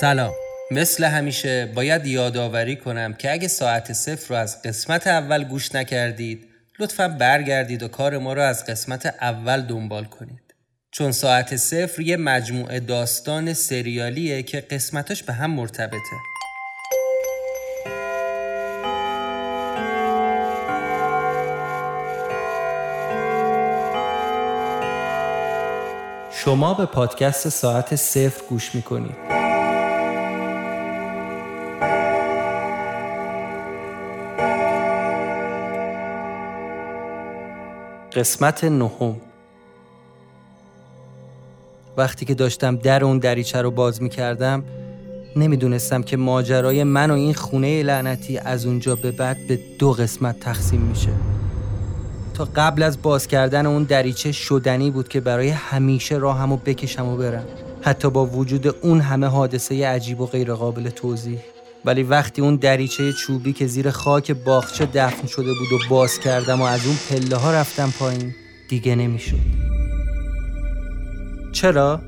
سلام. 0.00 0.32
مثل 0.70 1.04
همیشه 1.04 1.66
باید 1.66 2.06
یادآوری 2.06 2.76
کنم 2.76 3.14
که 3.14 3.32
اگه 3.32 3.48
ساعت 3.48 3.92
صفر 3.92 4.28
رو 4.28 4.40
از 4.40 4.62
قسمت 4.62 5.06
اول 5.06 5.44
گوش 5.44 5.74
نکردید 5.74 6.48
لطفا 6.78 7.08
برگردید 7.08 7.82
و 7.82 7.88
کار 7.88 8.18
ما 8.18 8.32
رو 8.32 8.42
از 8.42 8.66
قسمت 8.66 9.06
اول 9.06 9.62
دنبال 9.62 10.04
کنید. 10.04 10.54
چون 10.90 11.12
ساعت 11.12 11.56
صفر 11.56 12.02
یه 12.02 12.16
مجموعه 12.16 12.80
داستان 12.80 13.52
سریالیه 13.52 14.42
که 14.42 14.60
قسمتاش 14.60 15.22
به 15.22 15.32
هم 15.32 15.50
مرتبطه. 15.50 16.16
شما 26.44 26.74
به 26.74 26.86
پادکست 26.86 27.48
ساعت 27.48 27.96
صفر 27.96 28.42
گوش 28.48 28.74
می‌کنید. 28.74 29.39
قسمت 38.20 38.64
نهم. 38.64 39.16
وقتی 41.96 42.24
که 42.26 42.34
داشتم 42.34 42.76
در 42.76 43.04
اون 43.04 43.18
دریچه 43.18 43.62
رو 43.62 43.70
باز 43.70 44.02
می‌کردم 44.02 44.64
نمی‌دونستم 45.36 46.02
که 46.02 46.16
ماجرای 46.16 46.84
من 46.84 47.10
و 47.10 47.14
این 47.14 47.34
خونه 47.34 47.82
لعنتی 47.82 48.38
از 48.38 48.66
اونجا 48.66 48.94
به 48.94 49.10
بعد 49.10 49.36
به 49.48 49.58
دو 49.78 49.92
قسمت 49.92 50.40
تقسیم 50.40 50.80
میشه. 50.80 51.12
تا 52.34 52.48
قبل 52.56 52.82
از 52.82 53.02
باز 53.02 53.26
کردن 53.26 53.66
اون 53.66 53.82
دریچه 53.82 54.32
شدنی 54.32 54.90
بود 54.90 55.08
که 55.08 55.20
برای 55.20 55.48
همیشه 55.48 56.16
راهمو 56.16 56.56
بکشم 56.56 57.08
و 57.08 57.16
برم. 57.16 57.44
حتی 57.82 58.10
با 58.10 58.26
وجود 58.26 58.66
اون 58.82 59.00
همه 59.00 59.26
حادثه 59.26 59.86
عجیب 59.86 60.20
و 60.20 60.26
غیرقابل 60.26 60.90
توضیح. 60.90 61.38
ولی 61.84 62.02
وقتی 62.02 62.42
اون 62.42 62.56
دریچه 62.56 63.12
چوبی 63.12 63.52
که 63.52 63.66
زیر 63.66 63.90
خاک 63.90 64.30
باغچه 64.30 64.86
دفن 64.86 65.26
شده 65.26 65.52
بود 65.54 65.72
و 65.72 65.78
باز 65.90 66.18
کردم 66.18 66.60
و 66.60 66.64
از 66.64 66.86
اون 66.86 66.96
پله 67.10 67.36
ها 67.36 67.52
رفتم 67.52 67.92
پایین 67.98 68.34
دیگه 68.68 68.94
نمی‌شد. 68.94 69.36
چرا؟ 71.52 72.00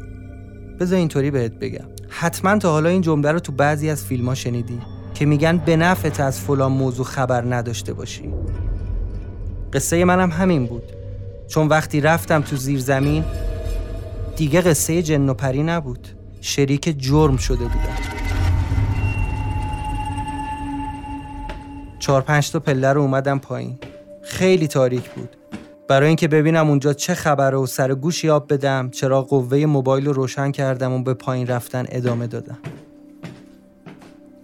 بذار 0.80 0.98
اینطوری 0.98 1.30
بهت 1.30 1.52
بگم. 1.52 1.84
حتما 2.08 2.58
تا 2.58 2.70
حالا 2.72 2.88
این 2.88 3.00
جمله 3.00 3.32
رو 3.32 3.40
تو 3.40 3.52
بعضی 3.52 3.90
از 3.90 4.04
فیلم 4.04 4.28
ها 4.28 4.34
شنیدی 4.34 4.78
که 5.14 5.26
میگن 5.26 5.58
به 5.58 5.76
نفعت 5.76 6.20
از 6.20 6.40
فلان 6.40 6.72
موضوع 6.72 7.06
خبر 7.06 7.54
نداشته 7.54 7.92
باشی. 7.92 8.30
قصه 9.72 10.04
منم 10.04 10.30
همین 10.30 10.66
بود. 10.66 10.92
چون 11.48 11.68
وقتی 11.68 12.00
رفتم 12.00 12.40
تو 12.40 12.56
زیر 12.56 12.80
زمین 12.80 13.24
دیگه 14.36 14.60
قصه 14.60 15.02
جن 15.02 15.28
و 15.28 15.34
پری 15.34 15.62
نبود. 15.62 16.08
شریک 16.40 16.94
جرم 16.98 17.36
شده 17.36 17.64
بودم. 17.64 17.91
چهار 22.02 22.22
پنج 22.22 22.50
تا 22.50 22.60
پله 22.60 22.92
رو 22.92 23.00
اومدم 23.00 23.38
پایین. 23.38 23.78
خیلی 24.22 24.66
تاریک 24.66 25.10
بود. 25.10 25.36
برای 25.88 26.06
اینکه 26.06 26.28
ببینم 26.28 26.68
اونجا 26.68 26.92
چه 26.92 27.14
خبره 27.14 27.56
و 27.56 27.66
سر 27.66 27.94
گوش 27.94 28.24
یاب 28.24 28.52
بدم 28.52 28.90
چرا 28.90 29.22
قوه 29.22 29.66
موبایل 29.66 30.06
رو 30.06 30.12
روشن 30.12 30.50
کردم 30.50 30.92
و 30.92 31.02
به 31.02 31.14
پایین 31.14 31.46
رفتن 31.46 31.84
ادامه 31.88 32.26
دادم. 32.26 32.58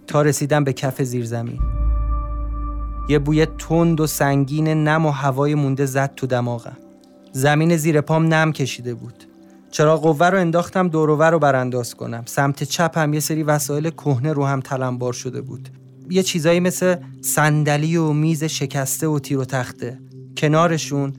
تا 0.07 0.21
رسیدم 0.21 0.63
به 0.63 0.73
کف 0.73 1.01
زیر 1.01 1.25
زمین 1.25 1.59
یه 3.09 3.19
بوی 3.19 3.45
تند 3.45 3.99
و 3.99 4.07
سنگین 4.07 4.67
نم 4.67 5.05
و 5.05 5.09
هوای 5.09 5.55
مونده 5.55 5.85
زد 5.85 6.13
تو 6.15 6.27
دماغم. 6.27 6.77
زمین 7.31 7.77
زیر 7.77 8.01
پام 8.01 8.33
نم 8.33 8.51
کشیده 8.51 8.93
بود. 8.93 9.23
چرا 9.71 9.97
قوه 9.97 10.27
رو 10.27 10.39
انداختم 10.39 10.87
دورور 10.87 11.31
رو 11.31 11.39
برانداز 11.39 11.95
کنم. 11.95 12.23
سمت 12.25 12.63
چپم 12.63 13.13
یه 13.13 13.19
سری 13.19 13.43
وسایل 13.43 13.89
کهنه 13.89 14.33
رو 14.33 14.45
هم 14.45 14.59
تلمبار 14.59 15.13
شده 15.13 15.41
بود. 15.41 15.69
یه 16.11 16.23
چیزایی 16.23 16.59
مثل 16.59 16.95
صندلی 17.21 17.97
و 17.97 18.13
میز 18.13 18.43
شکسته 18.43 19.07
و 19.07 19.19
تیر 19.19 19.37
و 19.37 19.45
تخته. 19.45 19.99
کنارشون 20.37 21.13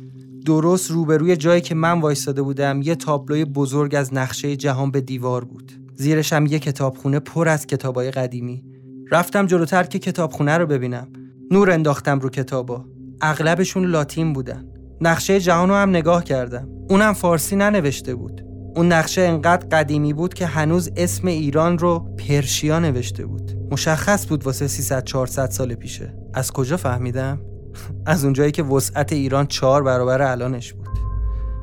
درست 0.47 0.91
روبروی 0.91 1.37
جایی 1.37 1.61
که 1.61 1.75
من 1.75 2.01
وایستاده 2.01 2.43
بودم 2.43 2.83
یه 2.83 2.95
تابلوی 2.95 3.45
بزرگ 3.45 3.95
از 3.95 4.15
نقشه 4.15 4.57
جهان 4.57 4.91
به 4.91 5.01
دیوار 5.01 5.45
بود. 5.45 5.73
زیرش 5.95 6.33
هم 6.33 6.47
یه 6.47 6.59
کتابخونه 6.59 7.19
پر 7.21 7.49
از 7.49 7.67
کتابای 7.67 8.11
قدیمی. 8.11 8.65
رفتم 9.11 9.47
جلوتر 9.47 9.83
که 9.83 9.99
کتابخونه 9.99 10.59
رو 10.59 10.67
ببینم. 10.67 11.09
نور 11.51 11.71
انداختم 11.71 12.19
رو 12.19 12.29
کتابا. 12.29 12.85
اغلبشون 13.21 13.85
لاتین 13.85 14.33
بودن. 14.33 14.65
نقشه 15.01 15.41
جهان 15.41 15.69
رو 15.69 15.75
هم 15.75 15.91
نگاه 15.91 16.25
کردم. 16.25 16.69
اونم 16.89 17.13
فارسی 17.13 17.57
ننوشته 17.57 18.15
بود. 18.15 18.45
اون 18.77 18.93
نقشه 18.93 19.23
انقدر 19.23 19.67
قدیمی 19.67 20.13
بود 20.13 20.35
که 20.35 20.47
هنوز 20.47 20.91
اسم 20.97 21.27
ایران 21.27 21.79
رو 21.79 21.99
پرشیا 21.99 22.79
نوشته 22.79 23.27
بود. 23.27 23.60
مشخص 23.71 24.27
بود 24.27 24.47
واسه 24.47 24.69
300 24.69 25.05
400 25.05 25.51
سال 25.51 25.75
پیشه. 25.75 26.15
از 26.35 26.53
کجا 26.53 26.77
فهمیدم؟ 26.77 27.41
از 28.07 28.25
اونجایی 28.25 28.53
که 28.53 28.63
وسعت 28.63 29.13
ایران 29.13 29.47
چهار 29.47 29.83
برابر 29.83 30.23
الانش 30.23 30.73
بود. 30.73 30.89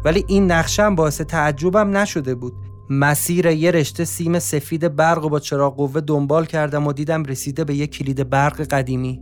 ولی 0.06 0.26
این 0.28 0.52
نقشه 0.52 0.84
هم 0.84 0.96
باعث 0.96 1.22
تعجبم 1.22 1.98
نشده 1.98 2.36
بود. 2.36 2.54
مسیر 2.90 3.46
یه 3.46 3.72
رشته 3.72 4.06
سیم 4.06 4.40
سفید 4.40 4.96
برق 4.96 5.26
و 5.26 5.30
با 5.30 5.40
چراغ 5.40 5.76
قوه 5.76 6.02
دنبال 6.02 6.46
کردم 6.46 6.88
و 6.88 6.94
دیدم 6.94 7.24
رسیده 7.24 7.64
به 7.64 7.76
یه 7.76 7.88
کلید 7.88 8.30
برق 8.30 8.62
قدیمی. 8.62 9.22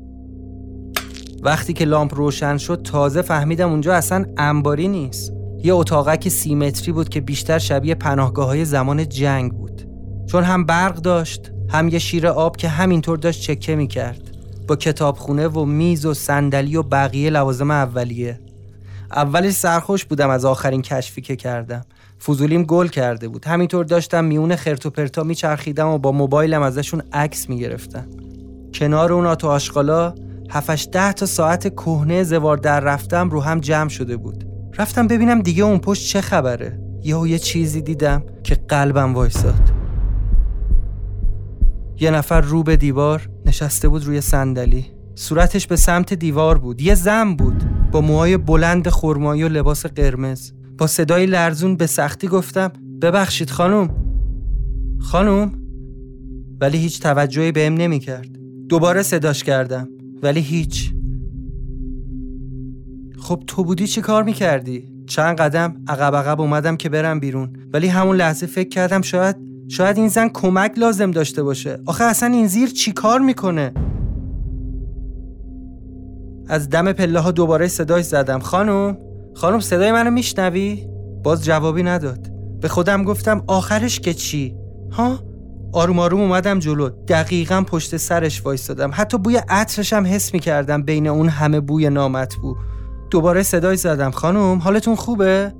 وقتی 1.44 1.74
که 1.74 1.86
لامپ 1.86 2.16
روشن 2.16 2.58
شد 2.58 2.82
تازه 2.84 3.22
فهمیدم 3.22 3.70
اونجا 3.70 3.94
اصلا 3.94 4.26
انباری 4.38 4.88
نیست. 4.88 5.34
یه 5.64 5.74
اتاقک 5.74 6.30
سیمتری 6.30 6.92
بود 6.92 7.10
که 7.10 7.22
بیشتر 7.22 7.60
شبیه 7.60 7.96
پناهگاه 7.96 8.48
های 8.48 8.66
زمان 8.66 9.10
جنگ 9.10 9.52
بود. 9.52 9.88
چون 10.28 10.44
هم 10.44 10.66
برق 10.66 10.96
داشت 10.96 11.52
هم 11.70 11.90
یه 11.90 12.00
شیر 12.00 12.28
آب 12.28 12.58
که 12.58 12.70
همینطور 12.70 13.18
داشت 13.18 13.42
چکه 13.42 13.76
می‌کرد. 13.76 14.22
با 14.68 14.76
کتابخونه 14.76 15.48
و 15.48 15.66
میز 15.66 16.06
و 16.06 16.14
صندلی 16.14 16.76
و 16.76 16.84
بقیه 16.84 17.30
لوازم 17.30 17.72
اولیه. 17.72 18.40
اولش 19.12 19.54
سرخوش 19.54 20.06
بودم 20.06 20.30
از 20.30 20.46
آخرین 20.46 20.82
کشفی 20.82 21.22
که 21.22 21.36
کردم. 21.36 21.86
فضولیم 22.26 22.64
گل 22.64 22.88
کرده 22.88 23.28
بود. 23.28 23.46
همینطور 23.46 23.86
داشتم 23.86 24.26
میون 24.26 24.56
خرت 24.56 24.86
و 24.86 24.90
پرتا 24.90 25.24
میچرخیدم 25.24 25.88
و 25.88 25.98
با 25.98 26.12
موبایلم 26.12 26.62
ازشون 26.62 27.04
عکس 27.14 27.50
می‌گرفتم. 27.50 28.08
کنار 28.74 29.14
اون 29.14 29.26
آتو 29.26 29.48
آشغالا 29.48 30.14
هفتش 30.50 30.88
ده 30.92 31.14
تا 31.14 31.26
ساعت 31.26 31.76
کهنه 31.76 32.24
زوار 32.24 32.58
در 32.58 32.80
رفتم 32.80 33.30
رو 33.30 33.42
هم 33.42 33.60
جمع 33.60 33.90
شده 33.90 34.18
بود. 34.18 34.46
رفتم 34.78 35.08
ببینم 35.08 35.42
دیگه 35.42 35.64
اون 35.64 35.78
پشت 35.78 36.10
چه 36.10 36.22
خبره. 36.22 36.80
یهو 37.04 37.28
یه 37.28 37.40
چیزی 37.40 37.82
دیدم 37.82 38.24
که 38.44 38.56
قلبم 38.56 39.14
وایساد. 39.14 39.75
یه 42.00 42.12
نفر 42.12 42.42
رو 42.42 42.64
به 42.64 42.78
دیوار 42.78 43.30
نشسته 43.46 43.88
بود 43.90 44.06
روی 44.06 44.22
صندلی. 44.22 44.86
صورتش 45.16 45.68
به 45.68 45.76
سمت 45.76 46.14
دیوار 46.14 46.58
بود. 46.58 46.82
یه 46.82 46.96
زن 46.96 47.36
بود 47.36 47.64
با 47.92 48.02
موهای 48.02 48.38
بلند 48.38 48.90
خرمایی 48.90 49.44
و 49.44 49.48
لباس 49.48 49.86
قرمز. 49.86 50.52
با 50.78 50.88
صدای 50.88 51.26
لرزون 51.26 51.76
به 51.76 51.88
سختی 51.88 52.28
گفتم 52.28 52.72
ببخشید 53.02 53.50
خانم. 53.50 53.90
خانم؟ 55.00 55.52
ولی 56.62 56.78
هیچ 56.78 57.02
توجهی 57.02 57.52
بهم 57.52 57.74
نمی‌کرد. 57.74 58.28
دوباره 58.70 59.04
صداش 59.04 59.44
کردم. 59.44 59.90
ولی 60.24 60.40
هیچ. 60.40 60.94
خب 63.18 63.44
تو 63.48 63.64
بودی 63.64 63.88
چی 63.88 64.02
کار 64.02 64.24
می‌کردی؟ 64.24 64.96
چند 65.08 65.38
قدم 65.38 65.76
عقب 65.88 66.16
عقب 66.16 66.42
اومدم 66.42 66.78
که 66.78 66.90
برم 66.90 67.20
بیرون. 67.20 67.54
ولی 67.74 67.88
همون 67.88 68.16
لحظه 68.16 68.46
فکر 68.46 68.70
کردم 68.70 69.02
شاید 69.02 69.36
شاید 69.68 69.98
این 69.98 70.08
زن 70.08 70.30
کمک 70.30 70.72
لازم 70.78 71.12
داشته 71.12 71.44
باشه. 71.44 71.80
آخه 71.86 72.04
اصلا 72.04 72.30
این 72.30 72.48
زیر 72.48 72.70
چی 72.70 72.92
کار 72.92 73.20
می‌کنه؟ 73.20 73.74
از 76.48 76.70
دم 76.70 76.92
پله 76.92 77.20
ها 77.20 77.32
دوباره 77.32 77.68
صدای 77.68 78.04
زدم. 78.04 78.40
خانم 78.40 78.98
خانم 79.36 79.60
صدای 79.60 79.92
منو 79.92 80.12
میشنوی؟ 80.12 80.88
باز 81.24 81.46
جوابی 81.46 81.84
نداد. 81.84 82.32
به 82.62 82.68
خودم 82.68 83.04
گفتم 83.04 83.44
آخرش 83.48 84.00
که 84.00 84.14
چی؟ 84.14 84.56
ها؟ 84.92 85.20
آروم 85.74 86.00
آروم 86.00 86.22
اومدم 86.22 86.60
جلو. 86.60 86.90
دقیقا 86.90 87.64
پشت 87.68 87.98
سرش 87.98 88.46
وایستادم. 88.46 88.90
حتی 88.94 89.18
بوی 89.18 89.38
عطرش 89.50 89.94
هم 89.94 90.06
حس 90.06 90.34
می‌کردم 90.34 90.84
بین 90.84 91.08
اون 91.08 91.30
همه 91.30 91.60
بوی 91.60 91.90
نامطبوع. 91.90 92.58
دوباره 93.12 93.44
صدای 93.44 93.78
زدم. 93.78 94.12
خانم 94.12 94.60
حالتون 94.60 94.96
خوبه؟ 94.96 95.54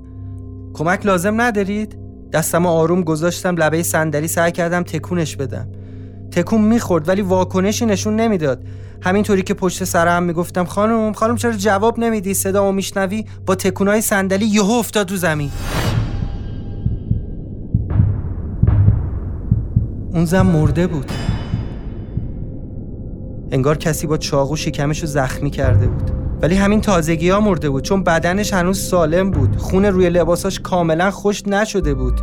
کمک 0.74 1.06
لازم 1.06 1.40
ندارید؟ 1.40 2.05
دستم 2.32 2.66
آروم 2.66 3.02
گذاشتم 3.02 3.56
لبه 3.56 3.82
صندلی 3.82 4.28
سعی 4.28 4.52
کردم 4.52 4.82
تکونش 4.82 5.36
بدم. 5.36 5.68
تکون 6.30 6.60
می‌خورد 6.60 7.08
ولی 7.08 7.22
واکنشی 7.22 7.86
نشون 7.86 8.16
نمی‌داد. 8.16 8.62
همینطوری 9.02 9.42
که 9.42 9.54
پشت 9.54 9.84
سرم 9.84 10.22
می‌گفتم 10.22 10.64
خانم 10.64 11.12
خانم 11.12 11.36
چرا 11.36 11.52
جواب 11.52 11.98
نمیدی؟ 11.98 12.34
صدامو 12.34 12.72
میشنوی؟ 12.72 13.24
با 13.46 13.54
تکونای 13.54 14.00
صندلی 14.00 14.46
یهو 14.46 14.70
افتاد 14.70 15.10
رو 15.10 15.16
زمین. 15.16 15.50
اون 20.12 20.24
زن 20.24 20.42
مرده 20.42 20.86
بود. 20.86 21.12
انگار 23.50 23.76
کسی 23.76 24.06
با 24.06 24.16
چاقو 24.16 24.56
شکمش 24.56 25.00
رو 25.00 25.06
زخمی 25.06 25.50
کرده 25.50 25.86
بود. 25.86 26.15
ولی 26.42 26.54
همین 26.54 26.80
تازگی 26.80 27.28
ها 27.28 27.40
مرده 27.40 27.70
بود 27.70 27.84
چون 27.84 28.02
بدنش 28.02 28.52
هنوز 28.52 28.78
سالم 28.78 29.30
بود. 29.30 29.56
خون 29.56 29.84
روی 29.84 30.10
لباساش 30.10 30.60
کاملا 30.60 31.10
خوش 31.10 31.46
نشده 31.46 31.94
بود. 31.94 32.20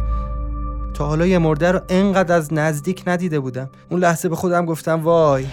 تا 0.94 1.06
حالا 1.06 1.25
یه 1.25 1.38
مرده 1.38 1.71
رو 1.71 1.80
انقدر 1.89 2.36
از 2.36 2.54
نزدیک 2.54 3.04
ندیده 3.07 3.39
بودم. 3.39 3.69
اون 3.89 4.00
لحظه 4.00 4.30
به 4.30 4.36
خودم 4.36 4.65
گفتم 4.65 5.01
وای 5.04 5.45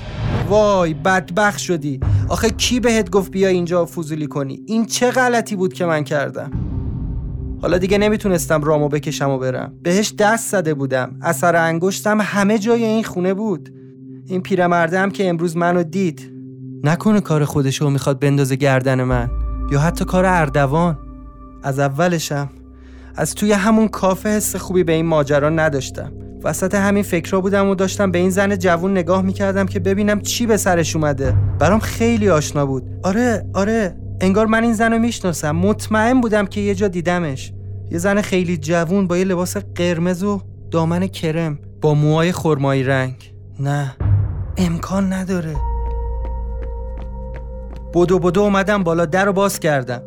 وای 0.48 0.94
بدبخ 0.94 1.58
شدی. 1.58 2.00
آخه 2.28 2.50
کی 2.50 2.80
بهت 2.80 3.10
گفت 3.10 3.30
بیا 3.30 3.48
اینجا 3.48 3.86
فضولی 3.86 4.26
کنی؟ 4.26 4.60
این 4.66 4.86
چه 4.86 5.10
غلطی 5.10 5.56
بود 5.56 5.72
که 5.72 5.86
من 5.86 6.04
کردم؟ 6.04 6.50
حالا 7.62 7.78
دیگه 7.78 7.98
نمی‌تونستم 7.98 8.62
رامو 8.62 8.88
بکشم 8.88 9.30
و 9.30 9.38
برم. 9.38 9.72
بهش 9.82 10.14
دست 10.18 10.50
زده 10.50 10.74
بودم. 10.74 11.16
اثر 11.22 11.56
انگشتم 11.56 12.20
همه 12.20 12.58
جای 12.58 12.84
این 12.84 13.04
خونه 13.04 13.34
بود. 13.34 13.74
این 14.26 14.42
پیرمرده 14.42 14.98
هم 14.98 15.10
که 15.10 15.28
امروز 15.28 15.56
منو 15.56 15.82
دید 15.82 16.39
نکنه 16.84 17.20
کار 17.20 17.44
خودشو 17.44 17.90
می‌خواد 17.90 18.20
بندازه 18.20 18.56
گردن 18.56 19.02
من. 19.02 19.30
یا 19.72 19.80
حتی 19.80 20.04
کار 20.04 20.26
اردوان. 20.26 20.98
از 21.62 21.78
اولشم. 21.78 22.50
از 23.16 23.34
توی 23.34 23.52
همون 23.52 23.88
کافه 23.88 24.28
حس 24.28 24.56
خوبی 24.56 24.84
به 24.84 24.92
این 24.92 25.06
ماجرا 25.06 25.48
نداشتم. 25.48 26.12
وسط 26.44 26.74
همین 26.74 27.02
فکرها 27.02 27.40
بودم 27.40 27.68
و 27.68 27.74
داشتم 27.74 28.10
به 28.10 28.18
این 28.18 28.30
زن 28.30 28.56
جوون 28.56 28.90
نگاه 28.90 29.22
می‌کردم 29.22 29.66
که 29.66 29.80
ببینم 29.80 30.20
چی 30.20 30.46
به 30.46 30.56
سرش 30.56 30.96
اومده. 30.96 31.34
برام 31.58 31.80
خیلی 31.80 32.28
آشنا 32.30 32.66
بود. 32.66 32.82
آره 33.02 33.46
آره. 33.54 33.96
انگار 34.20 34.46
من 34.46 34.62
این 34.62 34.72
زن 34.72 34.92
رو 34.92 34.98
می‌شناسم. 34.98 35.50
مطمئن 35.50 36.20
بودم 36.20 36.46
که 36.46 36.60
یه 36.60 36.74
جا 36.74 36.88
دیدمش. 36.88 37.52
یه 37.90 37.98
زن 37.98 38.20
خیلی 38.20 38.56
جوون 38.56 39.06
با 39.06 39.16
یه 39.16 39.24
لباس 39.24 39.56
قرمز 39.56 40.22
و 40.22 40.40
دامن 40.70 41.06
کرم 41.06 41.58
با 41.80 41.94
موهای 41.94 42.32
خرمایی 42.32 42.82
رنگ. 42.82 43.34
نه. 43.60 43.96
امکان 44.56 45.12
نداره. 45.12 45.56
بدو 47.94 48.18
بدو 48.18 48.40
اومدم 48.40 48.82
بالا 48.82 49.06
در 49.06 49.24
رو 49.24 49.32
باز 49.32 49.60
کردم. 49.60 50.02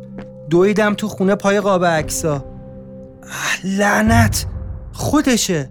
دویدم 0.50 0.94
تو 0.94 1.08
خونه 1.08 1.34
پای 1.34 1.60
قاب 1.60 1.84
عکسا 1.84 2.44
لعنت! 3.64 4.46
خودشه. 4.92 5.70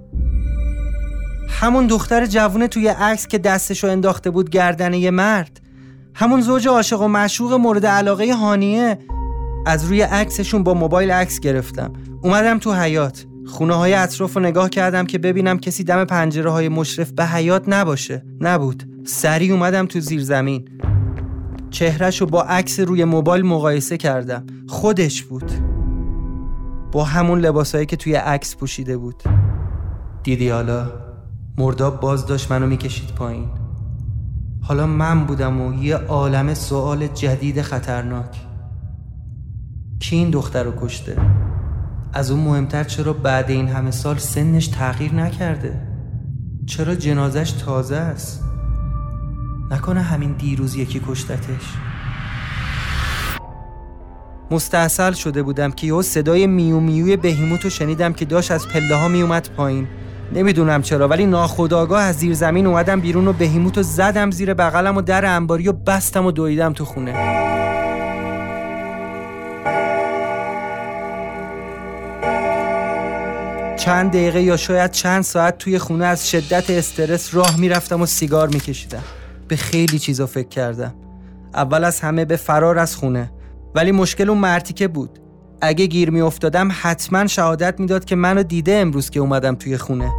همون 1.49 1.87
دختر 1.87 2.25
جوونه 2.25 2.67
توی 2.67 2.87
عکس 2.87 3.27
که 3.27 3.37
دستشو 3.37 3.87
انداخته 3.87 4.29
بود 4.29 4.49
گردن 4.49 4.93
یه 4.93 5.11
مرد. 5.11 5.61
همون 6.15 6.41
زوج 6.41 6.67
عاشق 6.67 7.01
و 7.01 7.07
معشوق 7.07 7.53
مورد 7.53 7.85
علاقه 7.85 8.33
هانیه. 8.33 8.99
از 9.65 9.85
روی 9.85 10.01
عکسشون 10.01 10.63
با 10.63 10.73
موبایل 10.73 11.11
عکس 11.11 11.39
گرفتم. 11.39 11.93
اومدم 12.23 12.59
تو 12.59 12.73
حیات 12.73 13.25
خونه 13.47 13.73
های 13.73 13.93
اطراف 13.93 14.33
رو 14.33 14.41
نگاه 14.41 14.69
کردم 14.69 15.05
که 15.05 15.17
ببینم 15.17 15.59
کسی 15.59 15.83
دم 15.83 16.05
پنجره 16.05 16.51
های 16.51 16.69
مشرف 16.69 17.11
به 17.11 17.25
حیات 17.25 17.63
نباشه. 17.67 18.25
نبود. 18.41 18.83
سریع 19.05 19.53
اومدم 19.53 19.85
تو 19.85 19.99
زیر 19.99 20.23
زمین 20.23 20.69
چهرش 21.73 22.21
رو 22.21 22.27
با 22.27 22.43
عکس 22.43 22.79
روی 22.79 23.03
موبایل 23.05 23.45
مقایسه 23.45 23.97
کردم 23.97 24.45
خودش 24.67 25.23
بود 25.23 25.51
با 26.91 27.03
همون 27.03 27.39
لباسایی 27.39 27.85
که 27.85 27.95
توی 27.95 28.15
عکس 28.15 28.55
پوشیده 28.55 28.97
بود 28.97 29.23
دیدی 30.23 30.49
حالا 30.49 30.91
مرداب 31.57 31.99
باز 31.99 32.25
داشت 32.25 32.51
منو 32.51 32.67
می‌کشید 32.67 33.09
پایین 33.15 33.49
حالا 34.61 34.87
من 34.87 35.25
بودم 35.25 35.61
و 35.61 35.83
یه 35.83 35.95
عالم 35.95 36.53
سوال 36.53 37.07
جدید 37.07 37.61
خطرناک 37.61 38.41
کی 39.99 40.15
این 40.15 40.29
دختر 40.29 40.63
رو 40.63 40.73
کشته؟ 40.81 41.17
از 42.13 42.31
اون 42.31 42.39
مهمتر 42.43 42.83
چرا 42.83 43.13
بعد 43.13 43.51
این 43.51 43.67
همه 43.67 43.91
سال 43.91 44.17
سنش 44.17 44.67
تغییر 44.67 45.13
نکرده؟ 45.13 45.87
چرا 46.65 46.95
جنازش 46.95 47.51
تازه 47.51 47.95
است؟ 47.95 48.52
نکنه 49.71 50.01
همین 50.01 50.31
دیروز 50.31 50.75
یکی 50.75 51.01
کشتتش. 51.07 51.63
مستحصل 54.51 55.13
شده 55.13 55.43
بودم 55.43 55.71
که 55.71 55.87
یه 55.87 56.01
صدای 56.01 56.47
میو 56.47 56.79
میوی 56.79 57.17
بهیموت 57.17 57.63
رو 57.63 57.69
شنیدم 57.69 58.13
که 58.13 58.25
داشت 58.25 58.51
از 58.51 58.67
پله 58.67 58.95
ها 58.95 59.07
میومد 59.07 59.49
پایین. 59.57 59.87
نمی‌دونم 60.33 60.81
چرا 60.81 61.07
ولی 61.07 61.25
ناخداگاه 61.25 62.01
از 62.01 62.15
زیر 62.15 62.33
زمین 62.33 62.67
اومدم 62.67 63.01
بیرون 63.01 63.27
و 63.27 63.33
بهیموت 63.33 63.77
رو 63.77 63.83
زدم 63.83 64.31
زیر 64.31 64.53
بغلم 64.53 64.97
و 64.97 65.01
در 65.01 65.25
انباری 65.25 65.67
و 65.67 65.71
بستم 65.71 66.25
و 66.25 66.31
دویدم 66.31 66.73
تو 66.73 66.85
خونه. 66.85 67.43
چند 73.77 74.11
دقیقه 74.11 74.41
یا 74.41 74.57
شاید 74.57 74.91
چند 74.91 75.23
ساعت 75.23 75.57
توی 75.57 75.79
خونه 75.79 76.05
از 76.05 76.29
شدت 76.29 76.69
استرس 76.69 77.35
راه 77.35 77.57
می‌رفتم 77.57 78.01
و 78.01 78.05
سیگار 78.05 78.47
میکشیدم. 78.47 79.03
به 79.47 79.55
خیلی 79.55 79.99
چیزا 79.99 80.25
فکر 80.25 80.47
کردم. 80.47 80.93
اول 81.53 81.83
از 81.83 81.99
همه 81.99 82.25
به 82.25 82.35
فرار 82.35 82.79
از 82.79 82.95
خونه. 82.95 83.31
ولی 83.75 83.91
مشکل 83.91 84.29
اون 84.29 84.37
مرتیکه 84.37 84.87
بود. 84.87 85.19
اگه 85.61 85.85
گیر 85.85 86.09
می 86.09 86.21
افتادم 86.21 86.69
حتما 86.81 87.27
شهادت 87.27 87.79
می‌داد 87.79 88.05
که 88.05 88.15
منو 88.15 88.43
دیده 88.43 88.71
امروز 88.71 89.09
که 89.09 89.19
اومدم 89.19 89.55
توی 89.55 89.77
خونه. 89.77 90.11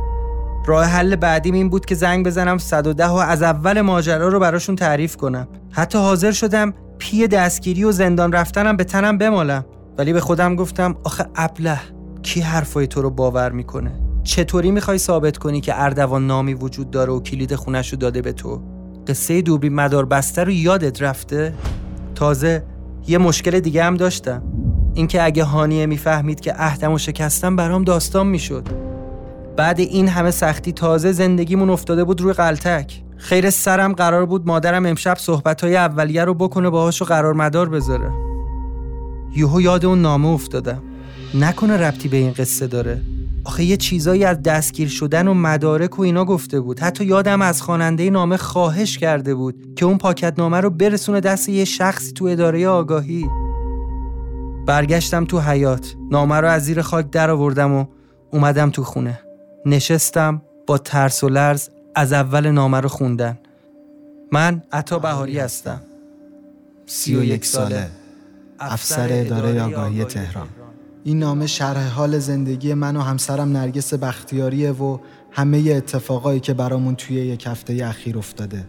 راه 0.67 0.85
حل 0.85 1.17
بعدیم 1.17 1.55
این 1.55 1.69
بود 1.69 1.87
که 1.87 1.95
زنگ 1.95 2.27
بزنم 2.27 2.59
110 2.59 3.07
و 3.07 3.15
از 3.15 3.43
اول 3.43 3.81
ماجرا 3.81 4.29
رو 4.29 4.41
براشون 4.41 4.77
تعریف 4.77 5.17
کنم. 5.17 5.49
حتی 5.71 5.99
حاضر 5.99 6.33
شدم 6.33 6.75
پی 6.99 7.29
دستگیری 7.29 7.85
و 7.85 7.93
زندان 7.93 8.33
رفتنم 8.33 8.77
به 8.77 8.85
تنم 8.85 9.19
بمالم. 9.19 9.65
ولی 9.99 10.13
به 10.13 10.21
خودم 10.21 10.57
گفتم 10.57 10.97
آخه 11.05 11.27
ابله 11.35 11.81
کی 12.23 12.41
حرفای 12.41 12.87
تو 12.87 13.03
رو 13.03 13.11
باور 13.11 13.53
می‌کنه؟ 13.53 13.93
چطوری 14.23 14.71
می‌خوای 14.71 14.99
ثابت 14.99 15.39
کنی 15.39 15.61
که 15.61 15.83
اردوان 15.83 16.27
نامی 16.27 16.55
وجود 16.55 16.91
داره 16.91 17.13
و 17.13 17.21
کلید 17.21 17.55
خونش 17.55 17.93
رو 17.93 17.99
داده 17.99 18.23
به 18.23 18.33
تو؟ 18.33 18.74
قصه 19.07 19.43
مدار 19.71 20.05
بسته 20.05 20.45
رو 20.45 20.51
یادت 20.51 21.03
رفته؟ 21.03 21.55
تازه 22.15 22.65
یه 23.07 23.19
مشکل 23.19 23.61
دیگه 23.61 23.85
هم 23.85 23.95
داشتم. 23.95 24.43
اینکه 24.95 25.25
اگه 25.25 25.45
هانیه 25.45 25.87
می‌فهمید 25.87 26.41
که 26.41 26.53
عهدم 26.53 26.93
و 26.93 26.99
شکستم 26.99 27.57
برام 27.57 27.85
داستان 27.85 28.27
می‌شد. 28.27 28.69
بعد 29.57 29.81
این 29.81 30.09
همه 30.09 30.31
سختی 30.31 30.73
تازه 30.73 31.13
زندگیمون 31.13 31.71
افتاده 31.71 32.05
بود 32.05 32.21
روی 32.21 32.33
قلتک. 32.33 33.03
خیر 33.17 33.51
سرم 33.51 33.93
قرار 33.93 34.27
بود 34.27 34.47
مادرم 34.47 34.87
امشب 34.87 35.17
صحبتهای 35.19 35.77
اولیه 35.77 36.25
رو 36.25 36.35
بکنه 36.35 36.71
باهاش 36.71 37.03
و 37.03 37.05
قرار 37.05 37.35
مدار 37.35 37.69
بذاره. 37.69 38.11
یهو 39.37 39.61
یاد 39.61 39.85
اون 39.85 40.03
نامه 40.03 40.29
افتادم 40.29 40.83
نکنه 41.35 41.77
ربطی 41.77 42.09
به 42.09 42.17
این 42.17 42.33
قصه 42.33 42.67
داره. 42.67 43.01
آخه 43.45 43.65
یه 43.65 43.77
چیزایی 43.77 44.25
از 44.25 44.43
دستگیر 44.43 44.89
شدن 44.89 45.29
و 45.29 45.35
مدارک 45.35 45.99
و 45.99 46.03
اینا 46.03 46.25
گفته 46.25 46.61
بود. 46.61 46.81
حتی 46.81 47.05
یادم 47.05 47.43
از 47.43 47.63
خواننده 47.63 48.11
نامه 48.11 48.37
خواهش 48.37 48.99
کرده 48.99 49.35
بود 49.35 49.75
که 49.77 49.85
اون 49.85 49.99
پاکت 49.99 50.39
نامه 50.39 50.61
رو 50.61 50.71
برسونه 50.71 51.21
دست 51.21 51.49
یه 51.49 51.65
شخصی 51.65 52.13
تو 52.13 52.25
اداره 52.25 52.69
آگاهی. 52.69 53.27
برگشتم 54.67 55.25
تو 55.25 55.41
حیات 55.41 55.95
نامه 56.11 56.35
رو 56.35 56.49
از 56.49 56.65
زیر 56.65 56.83
خاک 56.83 57.11
در 57.11 57.31
آوردم 57.31 57.73
و 57.73 57.87
اومدم 58.33 58.71
تو 58.71 58.85
خونه. 58.85 59.21
نشستم 59.67 60.43
با 60.67 60.79
ترس 60.79 61.25
و 61.25 61.29
لرز 61.29 61.69
از 61.95 62.13
اول 62.13 62.51
نامه 62.51 62.81
رو 62.81 62.89
خوندن. 62.89 63.39
من 64.33 64.63
عطا 64.73 64.99
بهاری 64.99 65.39
هستم. 65.39 65.81
سی 66.87 67.17
و 67.17 67.25
یک 67.25 67.45
ساله. 67.45 67.91
افسر 68.61 69.09
اداره 69.11 69.63
آگاهی 69.63 70.05
تهران. 70.05 70.49
این 71.07 71.19
نامه 71.19 71.47
شرح 71.47 71.89
حال 71.89 72.19
زندگی 72.19 72.75
من 72.75 72.97
و 72.97 73.01
همسرم 73.01 73.53
نرگس 73.53 73.95
بختیاریه 73.95 74.73
و 74.73 74.99
همه 75.31 75.59
اتفاقایی 75.59 76.41
که 76.41 76.55
برامون 76.55 76.95
توی 76.95 77.17
یک 77.17 77.47
هفته 77.47 77.85
اخیر 77.85 78.19
افتاده. 78.19 78.65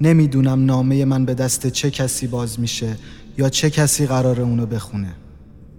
نمی‌دونم 0.00 0.64
نامه 0.64 1.04
من 1.04 1.24
به 1.24 1.34
دست 1.34 1.66
چه 1.66 1.90
کسی 1.90 2.26
باز 2.26 2.60
میشه 2.60 2.96
یا 3.38 3.48
چه 3.48 3.70
کسی 3.70 4.06
قرار 4.06 4.40
اونو 4.40 4.66
بخونه. 4.66 5.12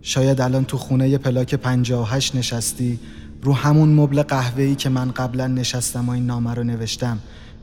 شاید 0.01 0.41
الان 0.41 0.65
تو 0.65 0.77
خونه 0.77 1.17
پلاک 1.17 1.55
58 1.55 2.35
نشستی 2.35 2.99
رو 3.41 3.53
همون 3.53 3.89
مبل 3.89 4.23
قهوه‌ای 4.23 4.75
که 4.75 4.89
من 4.89 5.11
قبلا 5.11 5.47
نشستم 5.47 6.09
و 6.09 6.11
این 6.11 6.25
نامه 6.25 6.53
رو 6.53 6.63
نوشتم. 6.63 7.19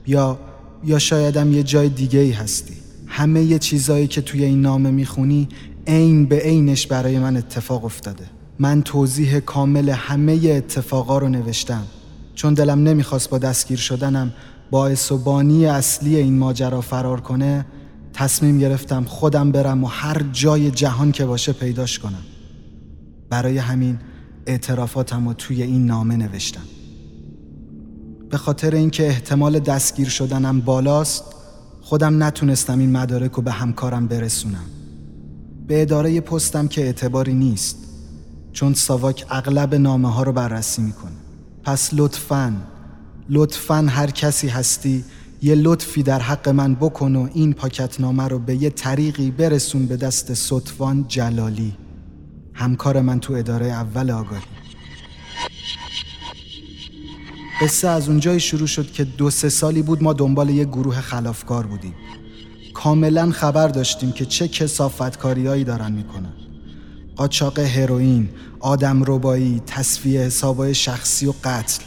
یا 0.07 0.39
یا 0.85 0.99
شایدم 0.99 1.53
یه 1.53 1.63
جای 1.63 1.89
دیگه 1.89 2.21
ای 2.21 2.31
هستی. 2.31 2.75
همه 3.07 3.43
یه 3.43 3.59
چیزایی 3.59 4.07
که 4.07 4.21
توی 4.21 4.45
این 4.45 4.61
نامه 4.61 4.91
می‌خونی 4.91 5.49
عین 5.87 6.27
به 6.27 6.39
عینش 6.39 6.87
برای 6.87 7.19
من 7.19 7.37
اتفاق 7.37 7.85
افتاده. 7.85 8.25
من 8.59 8.83
توضیح 8.83 9.41
کامل 9.41 9.89
همه 9.89 10.33
اتفاقا 10.33 11.19
رو 11.19 11.29
نوشتم. 11.29 11.83
چون 12.35 12.55
دلم 12.55 12.83
نمی‌خواست 12.83 13.31
با 13.31 13.39
دستگیر 13.39 13.79
شدنم 13.79 14.33
باعث 14.71 15.13
و 15.13 15.31
اصلی 15.69 16.17
این 16.17 16.39
ماجرا 16.39 16.81
فرار 16.81 17.21
کنه 17.21 17.67
تصمیم 18.13 18.59
گرفتم 18.59 19.05
خودم 19.05 19.53
برم 19.53 19.85
و 19.85 19.87
هر 19.87 20.25
جای 20.33 20.71
جهان 20.71 21.13
که 21.13 21.25
باشه 21.25 21.53
پیداش 21.53 21.99
کنم. 21.99 22.23
برای 23.31 23.59
همین 23.59 23.99
اعترافاتم 24.47 25.29
رو 25.29 25.35
توی 25.35 25.63
این 25.63 25.87
نامه 25.87 26.17
نوشتم. 26.17 26.65
به 28.31 28.37
خاطر 28.37 28.75
اینکه 28.75 29.07
احتمال 29.07 29.59
دستگیر 29.59 30.09
شدنم 30.09 30.61
بالاست 30.61 31.25
خودم 31.81 32.23
نتونستم 32.23 32.79
این 32.79 32.93
مدارک 32.93 33.33
رو 33.33 33.43
به 33.43 33.53
همکارم 33.53 34.07
برسونم. 34.07 34.65
به 35.67 35.83
اداره 35.83 36.21
پستم 36.21 36.69
که 36.69 36.85
اعتباری 36.85 37.35
نیست 37.35 37.77
چون 38.53 38.75
ساواک 38.75 39.27
اغلب 39.31 39.75
نامه 39.75 40.13
ها 40.13 40.23
رو 40.23 40.33
بررسی 40.33 40.83
می‌کنه. 40.83 41.13
پس 41.63 41.91
لطفاً 41.93 42.57
لطفاً 43.29 43.87
هر 43.89 44.11
کسی 44.11 44.49
هستی 44.49 45.05
یه 45.43 45.55
لطفی 45.55 46.03
در 46.03 46.21
حق 46.21 46.49
من 46.49 46.75
بکن 46.75 47.17
و 47.17 47.29
این 47.35 47.53
پاکت 47.53 48.01
نامه 48.01 48.29
رو 48.29 48.39
به 48.39 48.57
یه 48.57 48.71
طریقی 48.71 49.31
برسون 49.31 49.87
به 49.87 49.97
دست 49.97 50.35
سطفان 50.35 51.05
جلالی. 51.09 51.77
همکار 52.53 53.01
من 53.01 53.21
تو 53.21 53.33
اداره 53.33 53.67
اول 53.67 54.11
آگاهی. 54.11 54.43
قصه 57.61 57.89
از 57.89 58.09
اونجایی 58.09 58.41
شروع 58.41 58.67
شد 58.67 58.93
که 58.93 59.05
دو 59.05 59.31
سه 59.31 59.49
سالی 59.49 59.83
بود 59.83 60.03
ما 60.03 60.13
دنبال 60.13 60.51
یه 60.51 60.65
گروه 60.65 61.01
خلافکار 61.01 61.67
بودیم. 61.67 61.95
کاملا 62.77 63.31
خبر 63.31 63.69
داشتیم 63.69 64.13
که 64.13 64.25
چه 64.25 64.49
کسافتکاریایی 64.49 65.65
دارن 65.65 65.93
می‌کنن. 65.93 66.33
قاچاق 67.17 67.59
هروئین، 67.59 68.29
آدم 68.61 69.03
ربایی، 69.07 69.63
تصفیه 69.67 70.21
حسابای 70.21 70.75
شخصی 70.75 71.27
و 71.27 71.33
قتل. 71.45 71.83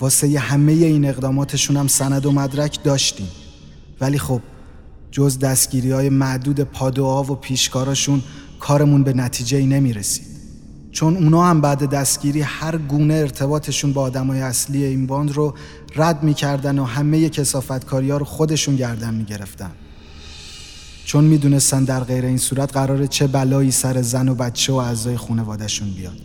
واسه 0.00 0.38
همه 0.38 0.72
این 0.72 1.04
اقداماتشون 1.04 1.76
هم 1.76 1.86
سند 1.86 2.26
و 2.26 2.32
مدرک 2.32 2.82
داشتیم. 2.84 3.28
ولی 4.00 4.18
خب 4.18 4.40
جز 5.10 5.38
دستگیری 5.38 5.90
های 5.90 6.08
معدود 6.08 6.60
پادوها 6.60 7.22
و 7.22 7.34
پیشکاراشون 7.34 8.22
کارمون 8.60 9.02
به 9.02 9.12
نتیجه 9.12 9.58
ای 9.58 9.66
نمی 9.66 9.92
رسید. 9.92 10.27
چون 10.98 11.16
اونا 11.16 11.44
هم 11.44 11.60
بعد 11.60 11.90
دستگیری 11.90 12.40
هر 12.40 12.76
گونه 12.76 13.14
ارتباطشون 13.14 13.92
با 13.92 14.02
آدمای 14.02 14.40
اصلی 14.40 14.84
این 14.84 15.06
باند 15.06 15.32
رو 15.32 15.54
رد 15.96 16.22
می‌کردن 16.22 16.78
و 16.78 16.84
همه 16.84 17.28
کسافتکاری 17.28 18.10
ها 18.10 18.16
رو 18.16 18.24
خودشون 18.24 18.76
گردن 18.76 19.14
می‌گرفتن. 19.14 19.70
چون 21.04 21.24
می‌دونستن 21.24 21.84
در 21.84 22.00
غیر 22.00 22.24
این 22.24 22.38
صورت 22.38 22.72
قراره 22.72 23.06
چه 23.06 23.26
بلایی 23.26 23.70
سر 23.70 24.02
زن 24.02 24.28
و 24.28 24.34
بچه 24.34 24.72
و 24.72 24.76
اعضای 24.76 25.16
خانوادهشون 25.16 25.90
بیاد. 25.90 26.16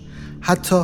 حتی 0.41 0.83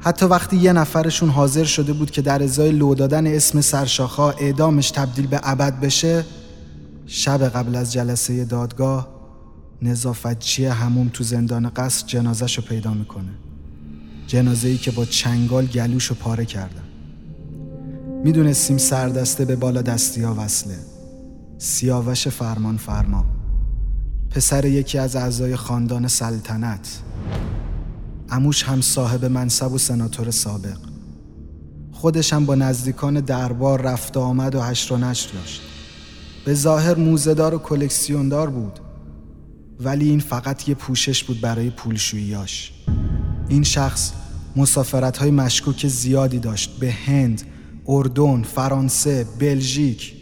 حتی 0.00 0.26
وقتی 0.26 0.56
یه 0.56 0.72
نفرشون 0.72 1.28
حاضر 1.28 1.64
شده 1.64 1.92
بود 1.92 2.10
که 2.10 2.22
در 2.22 2.42
ازای 2.42 2.72
لو 2.72 2.94
دادن 2.94 3.26
اسم 3.26 3.60
سرشاخا 3.60 4.30
اعدامش 4.30 4.90
تبدیل 4.90 5.26
به 5.26 5.40
ابد 5.42 5.80
بشه 5.80 6.24
شب 7.06 7.48
قبل 7.48 7.76
از 7.76 7.92
جلسه 7.92 8.44
دادگاه 8.44 9.11
نظافتچی 9.82 10.64
هموم 10.64 11.10
تو 11.12 11.24
زندان 11.24 11.68
قصر 11.68 12.06
جنازش 12.06 12.58
رو 12.58 12.64
پیدا 12.64 12.94
می‌کنه. 12.94 13.32
جنازه 14.26 14.68
ای 14.68 14.78
که 14.78 14.90
با 14.90 15.04
چنگال 15.04 15.66
گلوش 15.66 16.06
رو 16.06 16.14
پاره 16.14 16.44
کردن. 16.44 16.82
می‌دونستیم 18.24 18.78
سردسته 18.78 19.44
به 19.44 19.56
بالا 19.56 19.82
دستی 19.82 20.22
ها 20.22 20.34
وصله. 20.38 20.78
سیاوش 21.58 22.28
فرمان 22.28 22.76
فرما. 22.76 23.24
پسر 24.30 24.64
یکی 24.64 24.98
از 24.98 25.16
اعضای 25.16 25.56
خاندان 25.56 26.08
سلطنت. 26.08 27.00
اموش 28.30 28.62
هم 28.62 28.80
صاحب 28.80 29.24
منصب 29.24 29.72
و 29.72 29.78
سناتور 29.78 30.30
سابق. 30.30 30.78
خودش 31.92 32.32
هم 32.32 32.46
با 32.46 32.54
نزدیکان 32.54 33.20
دربار 33.20 33.82
رفت 33.82 34.16
آمد 34.16 34.54
و 34.54 34.60
هشت 34.60 34.92
و 34.92 34.96
نشر 34.96 35.32
داشت. 35.32 35.62
به 36.44 36.54
ظاهر 36.54 36.94
موزدار 36.94 37.54
و 37.54 37.58
کلکسیوندار 37.58 38.50
بود. 38.50 38.80
ولی 39.84 40.08
این 40.08 40.20
فقط 40.20 40.68
یه 40.68 40.74
پوشش 40.74 41.24
بود 41.24 41.40
برای 41.40 41.70
پولشوییاش. 41.70 42.72
این 43.48 43.62
شخص 43.62 44.12
مسافرت 44.56 45.16
های 45.16 45.30
مشکوک 45.30 45.86
زیادی 45.86 46.38
داشت 46.38 46.78
به 46.78 46.92
هند، 46.92 47.42
اردن، 47.88 48.42
فرانسه، 48.42 49.26
بلژیک. 49.38 50.14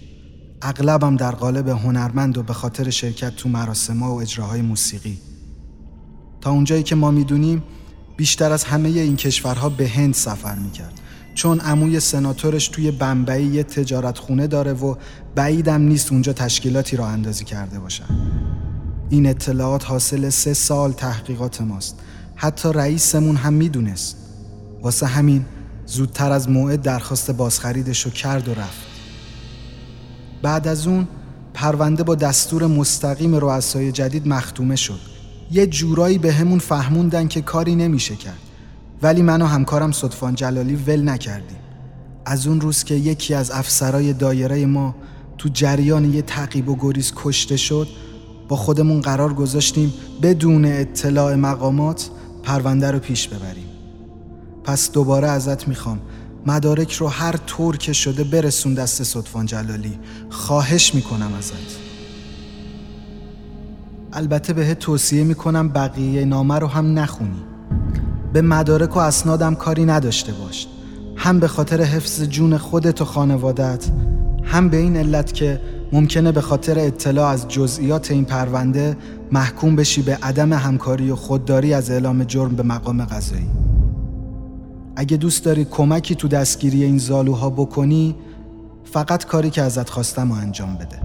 اغلبم 0.62 1.16
در 1.16 1.30
قالب 1.30 1.68
هنرمند 1.68 2.38
و 2.38 2.42
به 2.42 2.52
خاطر 2.52 2.90
شرکت 2.90 3.36
تو 3.36 3.48
مراسم 3.48 4.02
و 4.02 4.16
اجراهای 4.16 4.62
موسیقی. 4.62 5.18
تا 6.40 6.50
اونجایی 6.50 6.82
که 6.82 6.94
ما 6.94 7.10
می‌دونیم 7.10 7.62
بیشتر 8.16 8.52
از 8.52 8.64
همه 8.64 8.88
این 8.88 9.16
کشورها 9.16 9.68
به 9.68 9.88
هند 9.88 10.14
سفر 10.14 10.54
می‌کرد. 10.54 11.00
چون 11.34 11.60
عموی 11.60 12.00
سناتورش 12.00 12.68
توی 12.68 12.90
بمبئی 12.90 13.46
یه 13.46 13.62
تجارت 13.62 14.18
خونه 14.18 14.46
داره 14.46 14.72
و 14.72 14.94
بعیدم 15.34 15.82
نیست 15.82 16.12
اونجا 16.12 16.32
تشکیلاتی 16.32 16.96
را 16.96 17.06
اندازی 17.06 17.44
کرده 17.44 17.78
باشن. 17.78 18.04
این 19.10 19.26
اطلاعات 19.26 19.84
حاصل 19.84 20.28
سه 20.28 20.54
سال 20.54 20.92
تحقیقات 20.92 21.60
ماست. 21.60 21.98
حتی 22.34 22.72
رئیسمون 22.72 23.36
هم 23.36 23.52
می‌دونست. 23.52 24.16
واسه 24.82 25.06
همین 25.06 25.44
زودتر 25.86 26.32
از 26.32 26.48
موعد 26.48 26.82
درخواست 26.82 27.30
بازخریدش 27.30 28.02
رو 28.02 28.10
کرد 28.10 28.48
و 28.48 28.54
رفت. 28.54 28.86
بعد 30.42 30.68
از 30.68 30.86
اون 30.86 31.08
پرونده 31.54 32.02
با 32.02 32.14
دستور 32.14 32.66
مستقیم 32.66 33.34
رؤسای 33.34 33.92
جدید 33.92 34.28
مختومه 34.28 34.76
شد. 34.76 35.00
یه 35.50 35.66
جورایی 35.66 36.18
به 36.18 36.32
همون 36.32 36.58
فهموندن 36.58 37.28
که 37.28 37.40
کاری 37.40 37.74
نمیشه 37.74 38.16
کرد. 38.16 38.38
ولی 39.02 39.22
من 39.22 39.42
و 39.42 39.46
همکارم 39.46 39.92
صدفان 39.92 40.34
جلالی 40.34 40.74
ول 40.76 41.08
نکردیم. 41.08 41.58
از 42.24 42.46
اون 42.46 42.60
روز 42.60 42.84
که 42.84 42.94
یکی 42.94 43.34
از 43.34 43.50
افسرای 43.50 44.12
دایره 44.12 44.66
ما 44.66 44.94
تو 45.38 45.48
جریان 45.48 46.14
یه 46.14 46.22
تعقیب 46.22 46.68
و 46.68 46.76
گریز 46.80 47.12
کشته 47.16 47.56
شد 47.56 47.88
با 48.50 48.57
خودمون 48.57 49.00
قرار 49.00 49.35
گذاشتیم 49.35 49.92
بدون 50.23 50.64
اطلاع 50.64 51.35
مقامات 51.35 52.11
پرونده 52.42 52.90
رو 52.90 52.99
پیش 52.99 53.28
ببریم. 53.28 53.66
پس 54.64 54.92
دوباره 54.92 55.28
ازت 55.28 55.69
می‌خوام. 55.69 56.00
مدارک 56.47 56.92
رو 56.92 57.09
هر 57.09 57.37
طور 57.37 57.76
که 57.76 57.92
شده 57.92 58.25
برسون 58.25 58.75
دست 58.75 59.02
صدفان 59.02 59.47
جلالی. 59.47 59.99
خواهش 60.30 60.95
می‌کنم 60.95 61.30
ازت. 61.38 61.52
البته 64.12 64.52
بهت 64.52 64.78
توصیه 64.78 65.25
می‌کنم 65.25 65.69
بقیه 65.69 66.25
نامه 66.25 66.59
رو 66.59 66.66
هم 66.66 66.99
نخونی. 66.99 67.42
به 68.33 68.42
مدارک 68.42 68.97
و 68.97 68.99
اسنادم 68.99 69.54
کاری 69.54 69.85
نداشته 69.85 70.33
باش. 70.33 70.66
هم 71.16 71.40
به 71.40 71.49
خاطر 71.49 71.83
حفظ 71.83 72.23
جون 72.23 72.59
خودت 72.59 73.02
و 73.02 73.04
خانوادت 73.04 73.87
هم 74.45 74.69
به 74.69 74.76
این 74.76 74.97
علت 74.97 75.33
که 75.33 75.61
ممکنه 75.92 76.32
به 76.32 76.40
خاطر 76.40 76.78
اطلاع 76.78 77.28
از 77.28 77.49
جزئیات 77.49 78.11
این 78.11 78.25
پرونده 78.25 78.97
محکوم 79.32 79.76
بشی 79.76 80.02
به 80.02 80.18
عدم 80.23 80.52
همکاری 80.52 81.11
و 81.11 81.16
خودداری 81.16 81.75
از 81.75 81.90
اعلام 81.90 82.25
جرم 82.25 82.56
به 82.56 82.62
مقام 82.62 83.04
قضایی. 83.04 83.49
اگه 84.97 85.16
دوست 85.16 85.44
داری 85.44 85.64
کمکی 85.64 86.14
تو 86.14 86.28
دستگیری 86.28 86.85
این 86.85 86.99
زالوها 86.99 87.50
بکنی 87.50 88.16
فقط 88.85 89.25
کاری 89.25 89.50
که 89.50 89.62
ازت 89.62 89.90
خواستم 89.90 90.30
و 90.32 90.35
انجام 90.35 90.75
بده. 90.75 91.02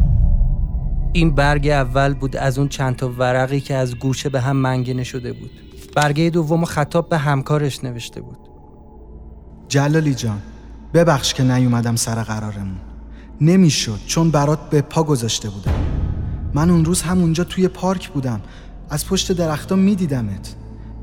این 1.14 1.36
برگ 1.36 1.68
اول 1.68 2.14
بود 2.14 2.38
از 2.38 2.58
اون 2.60 2.68
چند 2.68 2.96
تا 2.96 3.10
ورقی 3.10 3.60
که 3.60 3.76
از 3.76 3.96
گوشه 3.96 4.30
به 4.30 4.42
هم 4.42 4.56
منگنه 4.56 5.04
شده 5.04 5.34
بود. 5.34 5.52
برگه 5.96 6.30
دوم 6.30 6.66
خطاب 6.66 7.10
به 7.10 7.18
همکارش 7.18 7.84
نوشته 7.84 8.22
بود. 8.22 8.38
جلالی 9.68 10.14
جان 10.14 10.42
ببخش 10.94 11.34
که 11.34 11.44
نیومدم 11.44 11.96
سر 11.96 12.24
قرارمون. 12.24 12.95
نمی‌شد 13.42 14.00
چون 14.08 14.32
برات 14.32 14.70
به 14.70 14.82
پا 14.82 15.04
گذاشته 15.04 15.50
بودم. 15.50 15.74
من 16.54 16.70
اون 16.70 16.86
روز 16.86 17.02
همونجا 17.02 17.44
توی 17.44 17.68
پارک 17.68 18.10
بودم. 18.10 18.42
از 18.90 19.08
پشت 19.08 19.32
درختان 19.32 19.80
میدیدمت. 19.80 20.56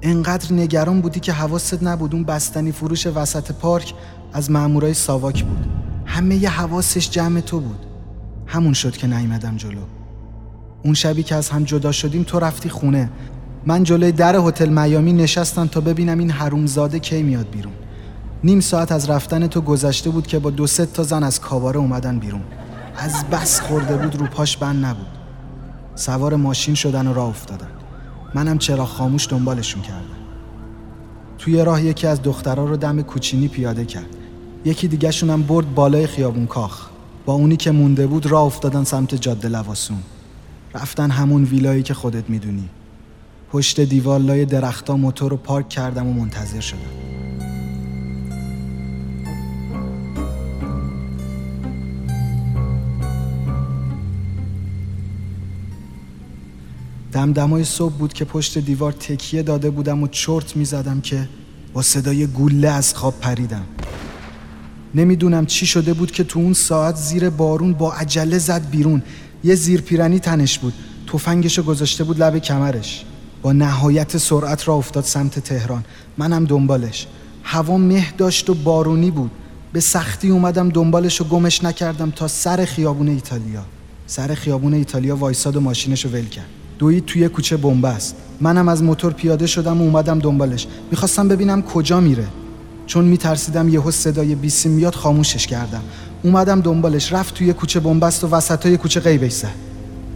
انقدر 0.02 0.52
نگران 0.52 1.00
بودی 1.00 1.20
که 1.20 1.32
حواست 1.32 1.82
نبود 1.82 2.14
اون 2.14 2.24
بستنی 2.24 2.72
فروش 2.72 3.06
وسط 3.06 3.52
پارک 3.52 3.94
از 4.32 4.50
مامورای 4.50 4.94
ساواک 4.94 5.44
بود. 5.44 5.66
همه 6.06 6.36
ی 6.36 6.46
حواسش 6.46 7.10
جمع 7.10 7.40
تو 7.40 7.60
بود. 7.60 7.86
همون 8.46 8.72
شد 8.72 8.96
که 8.96 9.06
نیومدم 9.06 9.56
جلو. 9.56 9.80
اون 10.84 10.94
شبی 10.94 11.22
که 11.22 11.34
از 11.34 11.50
هم 11.50 11.64
جدا 11.64 11.92
شدیم 11.92 12.22
تو 12.22 12.38
رفتی 12.38 12.68
خونه. 12.68 13.10
من 13.66 13.82
جلوی 13.82 14.12
در 14.12 14.36
هتل 14.36 14.68
میامی 14.68 15.12
نشستم 15.12 15.66
تا 15.66 15.80
ببینم 15.80 16.18
این 16.18 16.30
حرومزاده 16.30 16.98
کی 16.98 17.22
میاد 17.22 17.50
بیرون. 17.50 17.72
نیم 18.44 18.60
ساعت 18.60 18.92
از 18.92 19.10
رفتن 19.10 19.46
تو 19.46 19.60
گذشته 19.60 20.10
بود 20.10 20.26
که 20.26 20.38
با 20.38 20.50
دو 20.50 20.66
سه 20.66 20.86
تا 20.86 21.02
زن 21.02 21.22
از 21.22 21.40
کاباره 21.40 21.78
اومدن 21.78 22.18
بیرون. 22.18 22.42
از 22.96 23.24
بس 23.24 23.60
خورده 23.60 23.96
بود 23.96 24.16
رو 24.16 24.26
پاش 24.26 24.56
بند 24.56 24.84
نبود. 24.84 25.06
سوار 25.94 26.36
ماشین 26.36 26.74
شدن 26.74 27.06
و 27.06 27.14
راه 27.14 27.28
افتادن. 27.28 27.68
منم 28.34 28.58
چرا 28.58 28.84
خاموش 28.84 29.28
دنبالشون 29.28 29.82
کردم. 29.82 30.22
توی 31.38 31.64
راه 31.64 31.84
یکی 31.84 32.06
از 32.06 32.22
دخترها 32.22 32.64
رو 32.64 32.76
دم 32.76 33.02
کوچینی 33.02 33.48
پیاده 33.48 33.84
کرد. 33.84 34.16
یکی 34.64 34.88
دیگه 34.88 35.10
شونم 35.10 35.42
برد 35.42 35.74
بالای 35.74 36.06
خیابون 36.06 36.46
کاخ. 36.46 36.88
با 37.26 37.32
اونی 37.32 37.56
که 37.56 37.70
مونده 37.70 38.06
بود 38.06 38.26
راه 38.26 38.42
افتادن 38.42 38.84
سمت 38.84 39.14
جاده 39.14 39.48
لواسون. 39.48 39.98
رفتن 40.74 41.10
همون 41.10 41.44
ویلایی 41.44 41.82
که 41.82 41.94
خودت 41.94 42.30
می‌دونی. 42.30 42.68
پشت 43.52 43.80
دیوار 43.80 44.20
لای 44.20 44.44
درختا 44.44 44.96
موتور 44.96 45.30
رو 45.30 45.36
پارک 45.36 45.68
کردم 45.68 46.06
و 46.06 46.12
منتظر 46.12 46.60
شدم. 46.60 47.11
دمدمای 57.12 57.64
صبح 57.64 57.94
بود 57.94 58.12
که 58.12 58.24
پشت 58.24 58.58
دیوار 58.58 58.92
تکیه 58.92 59.42
داده 59.42 59.70
بودم 59.70 60.02
و 60.02 60.08
چرت 60.08 60.56
می 60.56 60.64
زدم 60.64 61.00
که 61.00 61.28
با 61.72 61.82
صدای 61.82 62.26
گوله 62.26 62.68
از 62.68 62.94
خواب 62.94 63.20
پریدم. 63.20 63.64
نمی‌دونم 64.94 65.46
چی 65.46 65.66
شده 65.66 65.94
بود 65.94 66.10
که 66.10 66.24
تو 66.24 66.38
اون 66.38 66.52
ساعت 66.52 66.96
زیر 66.96 67.30
بارون 67.30 67.72
با 67.72 67.92
عجله 67.92 68.38
زد 68.38 68.70
بیرون. 68.70 69.02
یه 69.44 69.54
زیرپیرنی 69.54 70.18
تنش 70.18 70.58
بود. 70.58 70.74
تفنگشو 71.12 71.62
گذاشته 71.62 72.04
بود 72.04 72.22
لب 72.22 72.38
کمرش. 72.38 73.04
با 73.42 73.52
نهایت 73.52 74.16
سرعت 74.16 74.68
را 74.68 74.74
افتاد 74.74 75.04
سمت 75.04 75.38
تهران. 75.38 75.84
منم 76.18 76.44
دنبالش. 76.44 77.06
هوا 77.42 77.76
مه 77.76 78.12
داشت 78.18 78.50
و 78.50 78.54
بارونی 78.54 79.10
بود. 79.10 79.30
به 79.72 79.80
سختی 79.80 80.28
اومدم 80.28 80.68
دنبالش 80.68 81.20
و 81.20 81.24
گمش 81.24 81.64
نکردم 81.64 82.10
تا 82.10 82.28
سر 82.28 82.64
خیابون 82.64 83.08
ایتالیا. 83.08 83.64
سر 84.06 84.34
خیابون 84.34 84.74
ایتالیا 84.74 85.16
وایساد 85.16 85.56
و 85.56 85.60
ماشینش 85.60 86.04
رو 86.04 86.10
ول 86.10 86.24
کرد. 86.24 86.61
دوید 86.78 87.04
توی 87.04 87.28
کوچه 87.28 87.56
بنبست 87.56 88.16
منم 88.40 88.68
از 88.68 88.82
موتور 88.82 89.12
پیاده 89.12 89.46
شدم 89.46 89.80
و 89.80 89.84
اومدم 89.84 90.18
دنبالش. 90.18 90.66
می‌خواستم 90.90 91.28
ببینم 91.28 91.62
کجا 91.62 92.00
میره. 92.00 92.26
چون 92.86 93.04
میترسیدم 93.04 93.68
یهو 93.68 93.90
صدای 93.90 94.34
بیسیم 94.34 94.72
میاد 94.72 94.94
خاموشش 94.94 95.46
کردم. 95.46 95.82
اومدم 96.22 96.60
دنبالش. 96.60 97.12
رفت 97.12 97.34
توی 97.34 97.52
کوچه 97.52 97.80
بنبست 97.80 98.24
و 98.24 98.28
وسطای 98.28 98.76
کوچه 98.76 99.00
غیبش 99.00 99.32
زد 99.32 99.54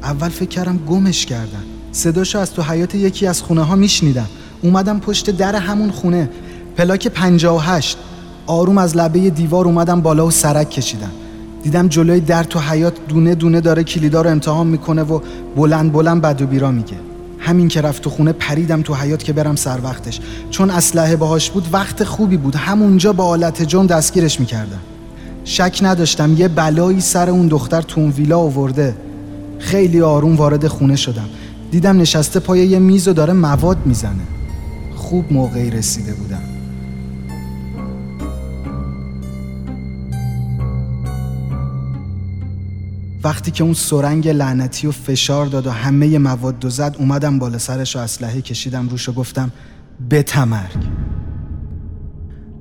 اول 0.02 0.28
فکر 0.28 0.48
کردم 0.48 0.78
گمش 0.88 1.26
کردن. 1.26 1.64
صداشو 1.92 2.38
از 2.38 2.52
تو 2.52 2.62
حیات 2.62 2.94
یکی 2.94 3.26
از 3.26 3.42
خونه 3.42 3.62
ها 3.62 3.76
میشنیدم. 3.76 4.26
اومدم 4.62 5.00
پشت 5.00 5.30
در 5.30 5.56
همون 5.56 5.90
خونه. 5.90 6.30
پلاک 6.76 7.08
58 7.08 7.98
آروم 8.46 8.78
از 8.78 8.96
لبه 8.96 9.30
دیوار 9.30 9.64
اومدم 9.64 10.00
بالا 10.00 10.26
و 10.26 10.30
سرک 10.30 10.70
کشیدم. 10.70 11.10
دیدم 11.66 11.88
جلوی 11.88 12.20
در 12.20 12.44
تو 12.44 12.58
حیات 12.58 12.94
دونه 13.08 13.35
دونه 13.35 13.61
داره 13.61 13.85
کلیدا 13.85 14.23
رو 14.23 14.30
امتحان 14.30 14.66
می‌کنه 14.66 15.02
و 15.02 15.20
بلند 15.56 15.92
بلند 15.92 16.23
بد 16.23 16.42
و 16.42 16.46
بیرا 16.46 16.70
میگه. 16.70 16.96
همین 17.38 17.68
که 17.68 17.80
رفت 17.80 18.02
تو 18.02 18.11
خونه 18.11 18.32
پریدم 18.32 18.82
تو 18.82 18.94
حیات 18.94 19.25
که 19.25 19.32
برم 19.32 19.56
سر 19.56 19.78
وقتش. 19.85 20.20
چون 20.50 20.70
اسلحه 20.70 21.16
باهاش 21.16 21.50
بود 21.50 21.68
وقت 21.73 22.04
خوبی 22.04 22.37
بود. 22.37 22.56
همونجا 22.56 23.12
با 23.12 23.25
آلت 23.25 23.62
جرم 23.62 23.87
دستگیرش 23.87 24.40
می‌کردم. 24.40 24.80
شک 25.44 25.78
نداشتم 25.82 26.35
یه 26.37 26.49
بلایی 26.49 27.00
سر 27.00 27.30
اون 27.30 27.49
دختر 27.49 27.82
تو 27.82 28.00
اون 28.00 28.11
ویلا 28.11 28.38
آورده. 28.38 28.96
خیلی 29.58 30.00
آروم 30.00 30.37
وارد 30.37 30.66
خونه 30.66 30.96
شدم. 30.96 31.28
دیدم 31.70 31.99
نشسته 31.99 32.40
پای 32.40 32.66
یه 32.66 32.78
میز 32.78 33.08
و 33.08 33.12
داره 33.12 33.32
مواد 33.32 33.78
می‌زنه. 33.87 34.26
خوب 34.96 35.32
موقعی 35.32 35.70
رسیده 35.70 36.12
بودم. 36.12 36.55
وقتی 43.26 43.50
که 43.50 43.64
اون 43.64 43.75
سرنگ 43.75 44.28
لعنتی 44.28 44.87
و 44.87 44.90
فشار 44.90 45.47
داد 45.47 45.66
و 45.66 45.71
همه 45.71 46.18
مواد 46.18 46.64
و 46.64 46.71
زد 46.71 46.97
اومدم 46.99 47.38
بالا 47.38 47.59
سرش 47.59 47.97
و 47.97 47.99
اسلحه 47.99 48.40
کشیدم 48.40 48.88
روش 48.88 49.09
و 49.09 49.12
گفتم 49.12 49.50
به 50.09 50.23
تمرگ. 50.23 50.87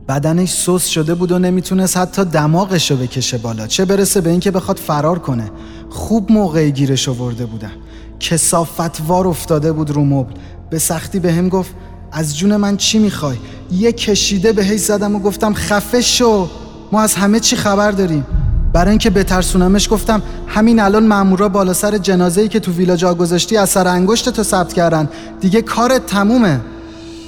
بدنش 0.08 0.52
سوس 0.52 0.86
شده 0.86 1.16
بود 1.16 1.32
و 1.32 1.40
نمی‌تونست 1.40 1.98
حتی 1.98 2.26
دماغش 2.26 2.92
رو 2.92 2.98
بکشه 2.98 3.38
بالا. 3.38 3.68
چه 3.68 3.86
برسه 3.86 4.22
به 4.22 4.30
اینکه 4.30 4.52
بخواد 4.52 4.78
فرار 4.78 5.20
کنه. 5.20 5.52
خوب 5.90 6.32
موقعی 6.32 6.72
گیرش 6.72 7.10
آورده 7.10 7.46
بودم 7.46 7.72
کسافتوار 8.20 9.28
افتاده 9.28 9.72
بود 9.72 9.92
رو 9.92 10.06
مبل. 10.06 10.34
به 10.70 10.80
سختی 10.80 11.20
به 11.20 11.34
هم 11.34 11.50
گفت 11.50 11.76
از 12.12 12.38
جون 12.38 12.56
من 12.56 12.78
چی 12.78 13.00
می‌خوای؟ 13.00 13.38
یه 13.72 13.92
کشیده 13.92 14.54
بهش 14.54 14.80
زدم 14.80 15.16
و 15.16 15.20
گفتم 15.20 15.54
خفه 15.54 16.02
شو. 16.02 16.50
ما 16.92 17.02
از 17.02 17.16
همه 17.16 17.40
چی 17.40 17.56
خبر 17.56 17.92
داریم. 17.92 18.26
برای 18.76 18.90
اینکه 18.90 19.10
بترسونمش 19.10 19.90
گفتم 19.92 20.22
همین 20.48 20.80
الان 20.80 21.08
مامورا 21.08 21.50
بالا 21.50 21.74
سر 21.74 21.98
جنازه‌ای 21.98 22.48
که 22.48 22.60
تو 22.60 22.72
ویلا 22.72 22.96
جا 22.96 23.14
گذاشتی 23.14 23.58
اثر 23.58 23.88
انگشت 23.88 24.30
تو 24.30 24.44
ثبت 24.44 24.74
کردن. 24.74 25.10
دیگه 25.40 25.62
کارت 25.62 26.06
تمومه. 26.06 26.60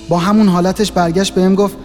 با 0.09 0.17
همون 0.17 0.47
حالتش 0.47 0.91
برگشت 0.91 1.33
بهم 1.33 1.55
گفت 1.55 1.75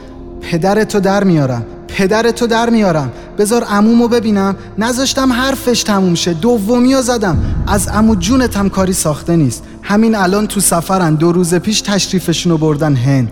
پدرتو 0.40 1.00
در 1.00 1.24
میارم. 1.24 1.64
پدرتو 1.88 2.46
در 2.46 2.70
میارم. 2.70 3.12
بذار 3.38 3.64
عمومو 3.64 4.08
ببینم. 4.08 4.56
نذاشتم 4.78 5.32
حرفش 5.32 5.82
تموم 5.82 6.14
شه. 6.14 6.32
دومی 6.32 7.02
زدم. 7.02 7.38
از 7.66 7.88
عمو 7.88 8.14
جونتم 8.14 8.68
کاری 8.68 8.92
ساخته 8.92 9.36
نیست. 9.36 9.64
همین 9.82 10.14
الان 10.14 10.46
تو 10.46 10.60
سفرن. 10.60 11.14
دو 11.14 11.32
روز 11.32 11.54
پیش 11.54 11.80
تشریفشونو 11.80 12.56
بردن 12.56 12.94
هند. 12.94 13.30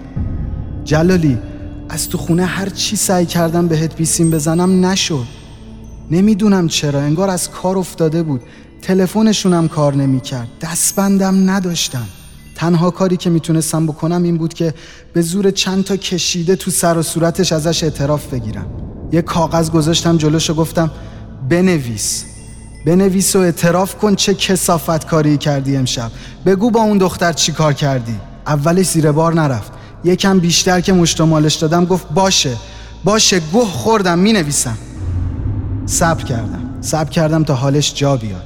جلالی 0.84 1.38
از 1.88 2.08
تو 2.08 2.18
خونه 2.18 2.44
هر 2.44 2.68
چی 2.68 2.96
سعی 2.96 3.26
کردم 3.26 3.68
بهت 3.68 3.96
بیسیم 3.96 4.30
بزنم 4.30 4.86
نشد. 4.86 5.39
نمی‌دونم 6.10 6.68
چرا 6.68 7.00
انگار 7.00 7.30
از 7.30 7.50
کار 7.50 7.78
افتاده 7.78 8.22
بود. 8.22 8.42
تلفنشونم 8.82 9.68
کار 9.68 9.94
نمی‌کرد. 9.94 10.48
دستبندم 10.60 11.50
نداشتم. 11.50 12.06
تنها 12.56 12.90
کاری 12.90 13.16
که 13.16 13.30
می‌تونستم 13.30 13.86
بکنم 13.86 14.22
این 14.22 14.38
بود 14.38 14.54
که 14.54 14.74
به 15.12 15.22
زور 15.22 15.50
چند 15.50 15.84
تا 15.84 15.96
کشیده 15.96 16.56
تو 16.56 16.70
سر 16.70 16.98
و 16.98 17.02
صورتش 17.02 17.52
ازش 17.52 17.84
اعتراف 17.84 18.26
بگیرم. 18.26 18.66
یه 19.12 19.22
کاغذ 19.22 19.70
گذاشتم 19.70 20.16
جلوش 20.16 20.50
و 20.50 20.54
گفتم 20.54 20.90
بنویس. 21.48 22.24
بنویس 22.86 23.36
و 23.36 23.38
اعتراف 23.38 23.94
کن 23.94 24.14
چه 24.14 24.34
کسافت 24.34 25.06
کاری 25.06 25.36
کردی 25.36 25.76
امشب. 25.76 26.10
بگو 26.46 26.70
با 26.70 26.80
اون 26.80 26.98
دختر 26.98 27.32
چی 27.32 27.52
کار 27.52 27.72
کردی. 27.72 28.14
اولش 28.46 28.86
زیر 28.86 29.12
بار 29.12 29.34
نرفت. 29.34 29.72
یکم 30.04 30.38
بیشتر 30.38 30.80
که 30.80 30.92
مشتمالش 30.92 31.54
دادم 31.54 31.84
گفت 31.84 32.08
باشه. 32.08 32.56
باشه 33.04 33.40
گوه 33.40 33.68
خوردم 33.68 34.18
می 34.18 34.32
نویسم 34.32 34.78
صبر 35.90 36.24
کردم. 36.24 36.62
صبر 36.80 37.10
کردم 37.10 37.44
تا 37.44 37.54
حالش 37.54 37.94
جا 37.94 38.16
بیاد. 38.16 38.42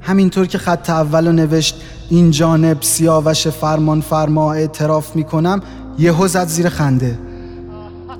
همینطور 0.00 0.46
که 0.46 0.58
خط 0.58 0.90
اول 0.90 1.30
نوشت 1.30 1.80
این 2.10 2.30
جانب 2.30 2.82
سیاوش 2.82 3.48
فرمان 3.48 4.00
فرما 4.00 4.52
اعتراف 4.52 5.16
می‌کنم 5.16 5.60
یهو 5.98 6.28
زد 6.28 6.48
زیر 6.48 6.68
خنده. 6.68 7.18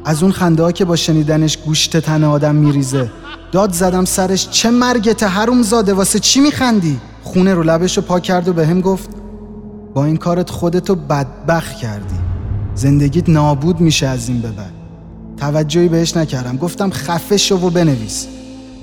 از 0.05 0.23
اون 0.23 0.33
خنده 0.33 0.63
ها 0.63 0.73
که 0.73 0.85
با 0.85 0.97
شنیدنش 0.97 1.57
گوشت 1.57 1.97
تن 1.97 2.25
آدم 2.25 2.55
میریزه. 2.55 3.11
داد 3.53 3.73
زدم 3.73 4.05
سرش 4.05 4.49
چه 4.49 4.71
مرگت 4.71 5.23
حروم 5.23 5.63
زاده 5.63 5.95
واسه 5.95 6.19
چی 6.19 6.41
میخندی؟ 6.41 7.01
خونه 7.23 7.55
رو 7.55 7.63
لبش 7.63 7.97
رو 7.97 8.03
پا 8.03 8.21
کرد 8.21 8.49
و 8.49 8.53
به 8.53 8.67
هم 8.67 8.81
گفت 8.81 9.11
با 9.95 10.05
این 10.05 10.17
کارت 10.17 10.51
خودتو 10.51 10.95
بدبخ 10.95 11.73
کردی. 11.73 12.19
زندگیت 12.75 13.29
نابود 13.29 13.81
میشه 13.81 14.07
از 14.07 14.29
این 14.29 14.41
به 14.41 14.49
بعد. 14.49 14.73
توجهی 15.37 15.89
بهش 15.89 16.17
نکردم. 16.17 16.57
گفتم 16.57 16.91
خفه 16.91 17.37
شو 17.37 17.57
و 17.57 17.71
بنویس. 17.71 18.27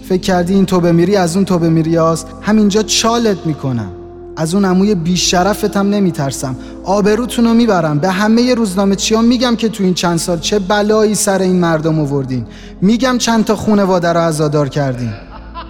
فکر 0.10 0.22
کردی 0.22 0.54
این 0.54 0.66
تو 0.66 0.80
بمیری 0.80 1.16
از 1.16 1.36
اون 1.36 1.46
تو 1.46 1.60
بمیری 1.60 1.96
هست 1.96 2.28
همینجا 2.42 2.84
چالت 2.84 3.38
می‌کنم. 3.46 3.92
از 4.38 4.56
اون 4.56 4.66
عموی 4.66 4.96
بیشرفتم 4.96 5.90
نمیترسم. 5.90 6.56
آبروتون 6.84 7.46
رو 7.46 7.54
می‌برم. 7.54 8.00
به 8.00 8.10
همه 8.10 8.56
روزنامه 8.56 8.96
چیا 8.96 9.22
میگم 9.22 9.56
که 9.56 9.70
تو 9.70 9.84
این 9.84 9.94
چند 9.94 10.18
سال 10.18 10.40
چه 10.40 10.60
بلایی 10.60 11.16
سر 11.16 11.40
این 11.40 11.60
مردم 11.60 12.00
آوردین. 12.00 12.46
میگم 12.82 13.18
چند 13.18 13.46
تا 13.46 13.56
خونواده 13.56 14.14
رو 14.14 14.20
عزادار 14.20 14.70
کردین. 14.70 15.14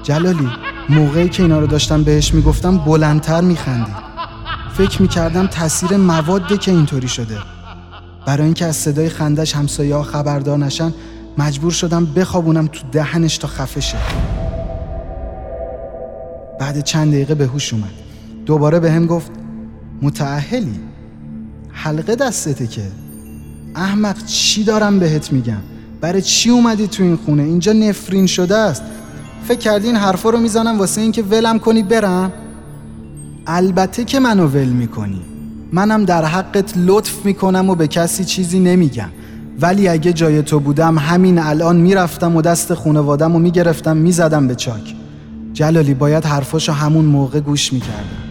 جلالی 0.04 0.50
موقعی 0.90 1.30
که 1.30 1.44
اینا 1.44 1.60
رو 1.60 1.68
داشتم 1.68 2.04
بهش 2.04 2.34
می‌گفتم 2.34 2.78
بلندتر 2.78 3.42
میخندید. 3.42 3.96
فکر 4.78 5.02
می‌کردم 5.02 5.48
تاثیر 5.48 5.98
مواده 5.98 6.58
که 6.58 6.72
اینطوری 6.72 7.08
شده. 7.08 7.38
برای 8.26 8.44
اینکه 8.44 8.66
از 8.66 8.76
صدای 8.76 9.10
خندش 9.10 9.56
همسایه 9.56 9.96
ها 9.96 10.04
خبردار 10.04 10.58
نشن 10.58 10.94
مجبور 11.38 11.72
شدم 11.72 12.06
بخوابونم 12.06 12.68
تو 12.68 12.88
دهنش 12.92 13.38
تا 13.38 13.48
خفه 13.48 13.82
شه 13.82 13.98
بعد 16.60 16.84
چند 16.84 17.12
دقیقه 17.12 17.36
به 17.36 17.46
هوش 17.46 17.74
اومد. 17.74 17.92
دوباره 18.46 18.80
به 18.80 18.92
هم 18.92 19.06
گفت 19.06 19.32
متعهلی 20.02 20.80
حلقه 21.72 22.16
دستته 22.16 22.68
که. 22.68 22.82
احمق 23.76 24.26
چی 24.26 24.64
دارم 24.64 25.00
بهت 25.00 25.32
میگم؟ 25.32 25.62
برای 26.02 26.22
چی 26.22 26.50
اومدی 26.50 26.88
تو 26.88 27.04
این 27.04 27.16
خونه؟ 27.16 27.44
اینجا 27.44 27.74
نفرین 27.74 28.26
شده 28.26 28.58
است. 28.58 28.84
فکر 29.48 29.60
کردی 29.60 29.88
این 29.88 29.96
حرفا 29.96 30.30
رو 30.30 30.40
می‌زنم 30.40 30.80
واسه 30.80 31.02
اینکه 31.02 31.24
ولم 31.24 31.60
کنی 31.60 31.84
برم؟ 31.84 32.32
البته 33.48 34.04
که 34.04 34.20
منو 34.20 34.48
ول 34.48 34.68
می‌کنی. 34.68 35.22
منم 35.72 36.06
در 36.06 36.26
حقت 36.26 36.74
لطف 36.78 37.26
می‌کنم 37.26 37.70
و 37.70 37.76
به 37.76 37.88
کسی 37.88 38.26
چیزی 38.26 38.60
نمیگم. 38.60 39.10
ولی 39.62 39.88
اگه 39.88 40.14
جای 40.14 40.42
تو 40.42 40.60
بودم 40.60 40.98
همین 40.98 41.40
الان 41.40 41.76
می‌رفتم 41.76 42.36
و 42.36 42.42
دست 42.42 42.74
خونوادم 42.74 43.36
و 43.36 43.40
می‌گرفتم 43.40 43.98
می‌زدم 43.98 44.48
به 44.48 44.56
چاک. 44.56 44.96
جلالی 45.54 45.94
باید 45.94 46.26
حرفاشو 46.26 46.72
همون 46.72 47.06
موقع 47.06 47.40
گوش 47.40 47.74
می‌کردم. 47.74 48.24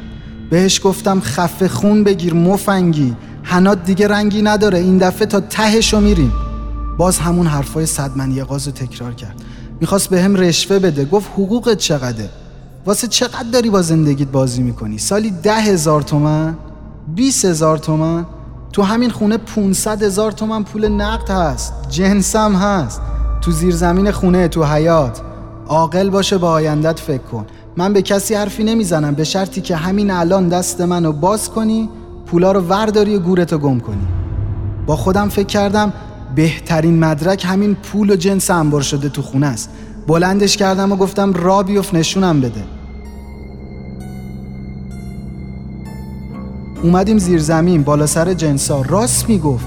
بهش 0.50 0.80
گفتم 0.85 1.20
خفه 1.20 1.68
خون 1.68 2.04
بگیر 2.04 2.35
مفنگی. 2.35 3.14
هنات 3.44 3.85
دیگه 3.85 4.08
رنگی 4.08 4.42
نداره 4.42 4.78
این 4.78 4.98
دفعه 4.98 5.26
تا 5.26 5.40
تهشو 5.40 6.00
میریم. 6.00 6.32
باز 6.98 7.18
همون 7.18 7.46
حرفای 7.46 7.87
صدمن 7.87 8.30
یقاز 8.30 8.66
رو 8.66 8.72
تکرار 8.72 9.14
کرد. 9.14 9.35
می‌خواست 9.80 10.11
به 10.11 10.22
هم 10.22 10.37
رشوه 10.37 10.78
بده. 10.78 11.04
گفت 11.04 11.30
حقوقت 11.32 11.78
چقدره؟ 11.78 12.28
واسه 12.87 13.06
چقدر 13.06 13.48
داری 13.52 13.70
با 13.70 13.82
زندگیت 13.82 14.28
بازی 14.28 14.62
می‌کنی؟ 14.62 14.98
سالی 14.98 15.30
ده 15.42 15.54
هزار 15.54 16.02
تومن؟ 16.02 16.56
بیس 17.14 17.44
هزار 17.44 17.78
تومن؟ 17.78 18.26
تو 18.72 18.82
همین 18.82 19.11
خونه 19.11 19.37
500 19.37 20.02
هزار 20.02 20.32
تومن 20.32 20.62
پول 20.62 20.88
نقد 20.88 21.30
هست. 21.30 21.74
جنسم 21.88 22.54
هست. 22.54 23.00
تو 23.40 23.50
زیر 23.50 23.74
زمین 23.74 24.11
خونه 24.11 24.48
تو 24.48 24.64
حیات 24.64 25.20
عاقل 25.66 26.11
باشه 26.11 26.38
با 26.38 26.50
آیندت 26.50 27.00
فکر 27.00 27.22
کن. 27.22 27.46
من 27.76 27.92
به 27.92 28.02
کسی 28.02 28.35
حرفی 28.35 28.64
نمی‌زنم. 28.64 29.14
به 29.14 29.24
شرطی 29.24 29.61
که 29.61 29.76
همین 29.76 30.11
الان 30.11 30.48
دست 30.48 30.80
منو 30.80 31.12
باز 31.12 31.50
کنی 31.50 31.88
پولا 32.26 32.52
رو 32.52 32.61
ورداری 32.61 33.16
و 33.16 33.18
گورتو 33.18 33.58
گم 33.58 33.80
کنی. 33.80 34.06
با 34.87 34.96
خودم 34.96 35.28
فکر 35.28 35.46
کردم 35.46 35.92
بهترین 36.35 36.98
مدرک 36.98 37.44
همین 37.48 37.74
پول 37.74 38.11
و 38.11 38.16
جنس 38.16 38.50
انبار 38.50 38.82
شده 38.82 39.08
تو 39.08 39.22
خونه 39.22 39.46
است. 39.46 39.70
بلندش 40.06 40.56
کردم 40.56 40.92
و 40.92 40.96
گفتم 40.96 41.32
را 41.32 41.62
بیفت 41.62 41.94
نشونم 41.94 42.40
بده. 42.40 42.64
اومدیم 46.83 47.18
زیر 47.18 47.40
زمین 47.40 47.83
بالا 47.83 48.07
سر 48.07 48.35
جنسا 48.35 48.83
راست 48.83 49.29
می‌گفت. 49.29 49.66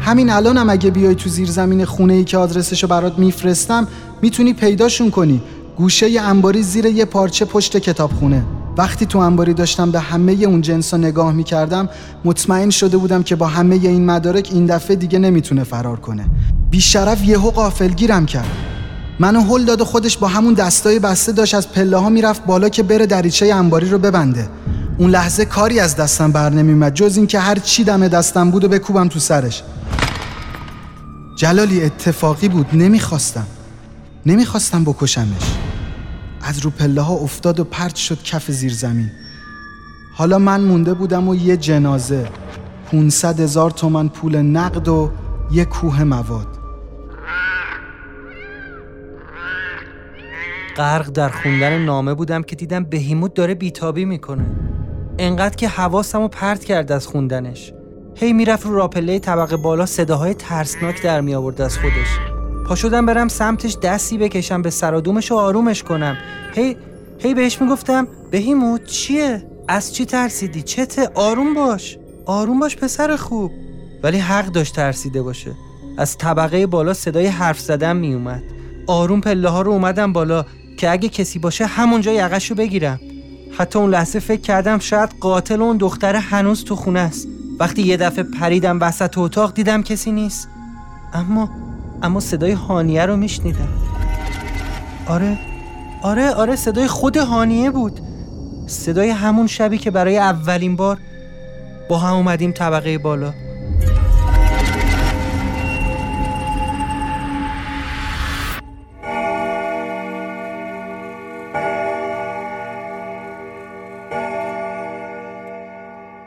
همین 0.00 0.30
الانم 0.30 0.60
هم 0.60 0.70
اگه 0.70 0.90
بیای 0.90 1.14
تو 1.14 1.28
زیر 1.30 1.50
زمین 1.50 1.84
خونه 1.84 2.14
ای 2.14 2.24
که 2.24 2.38
آدرسشو 2.38 2.86
برات 2.86 3.18
میفرستم 3.18 3.88
می‌تونی 4.22 4.52
پیداشون 4.52 5.10
کنی. 5.10 5.42
گوشه 5.76 6.20
انباری 6.20 6.62
زیر 6.62 6.86
یه 6.86 7.04
پارچه 7.04 7.44
پشت 7.44 7.76
کتابخونه. 7.76 8.44
وقتی 8.78 9.06
تو 9.06 9.18
انباری 9.18 9.54
داشتم 9.54 9.90
به 9.90 10.00
همه 10.00 10.32
اون 10.32 10.60
جنس 10.60 10.94
نگاه 10.94 11.32
می‌کردم 11.32 11.88
مطمئن 12.24 12.70
شده 12.70 12.96
بودم 12.96 13.22
که 13.22 13.36
با 13.36 13.46
همه 13.46 13.74
این 13.74 14.06
مدارک 14.06 14.48
این 14.52 14.66
دفعه 14.66 14.96
دیگه 14.96 15.18
نمی‌تونه 15.18 15.64
فرار 15.64 16.00
کنه. 16.00 16.26
بیشرف 16.70 17.24
یهو 17.24 17.50
قافلگیرم 17.50 18.26
کرد. 18.26 18.50
منو 19.18 19.40
هل 19.40 19.64
داد 19.64 19.82
خودش 19.82 20.18
با 20.18 20.28
همون 20.28 20.54
دستای 20.54 20.98
بسته 20.98 21.32
داشت 21.32 21.54
از 21.54 21.72
پله 21.72 21.96
ها 21.96 22.08
می‌رفت 22.08 22.46
بالا 22.46 22.68
که 22.68 22.82
بره 22.82 23.06
دریچه 23.06 23.54
انباری 23.54 23.88
رو 23.88 23.98
ببنده. 23.98 24.48
اون 24.98 25.10
لحظه 25.10 25.44
کاری 25.44 25.80
از 25.80 25.96
دستم 25.96 26.32
بر 26.32 26.50
نمیومد 26.50 26.94
جز 26.94 27.16
اینکه 27.16 27.38
هر 27.38 27.58
چی 27.58 27.84
دم 27.84 28.08
دستم 28.08 28.50
بود 28.50 28.64
و 28.64 28.68
بکوبم 28.68 29.08
تو 29.08 29.18
سرش. 29.18 29.62
جلالی 31.36 31.82
اتفاقی 31.82 32.48
بود 32.48 32.66
نمی‌خواستم. 32.72 33.46
نمی‌خواستم 34.26 34.84
بکشمش. 34.84 35.56
از 36.42 36.58
رو 36.58 36.70
پله 36.70 37.00
ها 37.00 37.14
افتاد 37.14 37.60
و 37.60 37.64
پرت 37.64 37.94
شد 37.94 38.22
کف 38.22 38.50
زیر 38.50 38.72
زمین. 38.72 39.10
حالا 40.14 40.38
من 40.38 40.60
مونده 40.60 40.94
بودم 40.94 41.28
و 41.28 41.34
یه 41.34 41.56
جنازه 41.56 42.28
500 42.92 43.40
هزار 43.40 43.70
تومن 43.70 44.08
پول 44.08 44.36
نقد 44.36 44.88
و 44.88 45.10
یه 45.50 45.64
کوه 45.64 46.04
مواد. 46.04 46.46
غرق 50.76 51.10
در 51.10 51.28
خوندن 51.28 51.78
نامه 51.78 52.14
بودم 52.14 52.42
که 52.42 52.56
دیدم 52.56 52.84
بهیموت 52.84 53.34
داره 53.34 53.54
بیتابی 53.54 54.04
می‌کنه. 54.04 54.46
انقدر 55.18 55.56
که 55.56 55.68
حواسم 55.68 56.20
رو 56.20 56.28
پرت 56.28 56.64
کرد 56.64 56.92
از 56.92 57.06
خوندنش. 57.06 57.72
هی 58.16 58.32
می‌رفت 58.32 58.66
رو 58.66 58.74
راپله 58.74 59.18
طبقه 59.18 59.56
بالا 59.56 59.86
صداهای 59.86 60.34
ترسناک 60.34 61.02
در 61.02 61.20
می 61.20 61.34
آورد 61.34 61.60
از 61.60 61.78
خودش. 61.78 62.18
پا 62.68 62.74
شدم 62.74 63.06
برم 63.06 63.28
سمتش 63.28 63.76
دستی 63.82 64.18
بکشم 64.18 64.62
به 64.62 64.70
سرادومش 64.70 65.32
و 65.32 65.34
آرومش 65.34 65.82
کنم. 65.82 66.16
هی 66.54 66.76
هی 67.18 67.34
بهش 67.34 67.60
می‌گفتم 67.60 68.08
بهیموت 68.30 68.84
چیه؟ 68.84 69.46
از 69.68 69.94
چی 69.94 70.06
ترسیدی؟ 70.06 70.62
چته؟ 70.62 71.10
آروم 71.14 71.54
باش 71.54 71.98
آروم 72.26 72.60
باش 72.60 72.76
پسر 72.76 73.16
خوب. 73.16 73.52
ولی 74.02 74.18
حق 74.18 74.46
داشت 74.46 74.76
ترسیده 74.76 75.22
باشه. 75.22 75.52
از 75.98 76.18
طبقه 76.18 76.66
بالا 76.66 76.94
صدای 76.94 77.26
حرف 77.26 77.60
زدن 77.60 77.96
میومد 77.96 78.42
آروم 78.86 79.20
پله 79.20 79.48
ها 79.48 79.62
رو 79.62 79.72
اومدم 79.72 80.12
بالا 80.12 80.44
که 80.78 80.90
اگه 80.90 81.08
کسی 81.08 81.38
باشه 81.38 81.66
همونجا 81.66 82.12
یقش 82.12 82.50
رو 82.50 82.56
بگیرم. 82.56 83.00
حتی 83.58 83.78
اون 83.78 83.90
لحظه 83.90 84.18
فکر 84.18 84.40
کردم 84.40 84.78
شاید 84.78 85.10
قاتل 85.20 85.62
اون 85.62 85.76
دختر 85.76 86.16
هنوز 86.16 86.64
تو 86.64 86.76
خونه 86.76 87.00
است. 87.00 87.28
وقتی 87.58 87.82
یه 87.82 87.96
دفعه 87.96 88.24
پریدم 88.24 88.80
وسط 88.80 89.18
اتاق 89.18 89.54
دیدم 89.54 89.82
کسی 89.82 90.12
نیست. 90.12 90.48
اما 91.12 91.50
اما 92.02 92.20
صدای 92.20 92.52
هانیه 92.52 93.06
رو 93.06 93.16
میشنیدم. 93.16 93.68
آره 95.06 95.38
آره 96.02 96.30
آره 96.30 96.56
صدای 96.56 96.86
خود 96.86 97.16
هانیه 97.16 97.70
بود. 97.70 98.00
صدای 98.66 99.10
همون 99.10 99.46
شبی 99.46 99.78
که 99.78 99.90
برای 99.90 100.18
اولین 100.18 100.76
بار 100.76 100.98
با 101.88 101.98
هم 101.98 102.14
اومدیم 102.14 102.52
طبقه 102.52 102.98
بالا. 102.98 103.32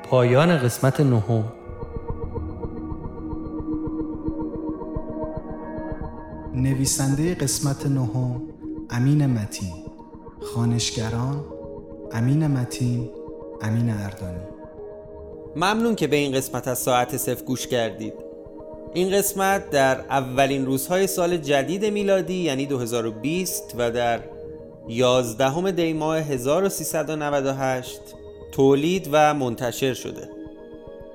پایان 0.10 0.58
قسمت 0.58 1.00
نهم. 1.00 1.44
نویسنده 6.56 7.36
قسمت 7.36 7.86
نهم 7.86 8.42
امین 8.90 9.26
متین. 9.26 9.74
خانشگران 10.42 11.46
امین 12.12 12.48
متین 12.48 13.10
امین 13.62 13.90
اردانی. 13.90 14.44
ممنون 15.56 15.96
که 15.96 16.08
به 16.08 16.16
این 16.16 16.32
قسمت 16.32 16.68
از 16.68 16.80
ساعت 16.80 17.18
صف 17.18 17.44
گوش 17.44 17.68
کردید. 17.68 18.14
این 18.94 19.12
قسمت 19.12 19.70
در 19.70 20.00
اولین 20.00 20.66
روزهای 20.66 21.08
سال 21.08 21.38
جدید 21.38 21.86
میلادی 21.86 22.34
یعنی 22.34 22.66
2020 22.66 23.76
و 23.78 23.92
در 23.92 24.20
11 24.88 25.72
دی 25.72 25.94
ماه 25.94 26.18
1398 26.18 28.02
تولید 28.58 29.10
و 29.12 29.34
منتشر 29.34 29.94
شده. 29.94 30.30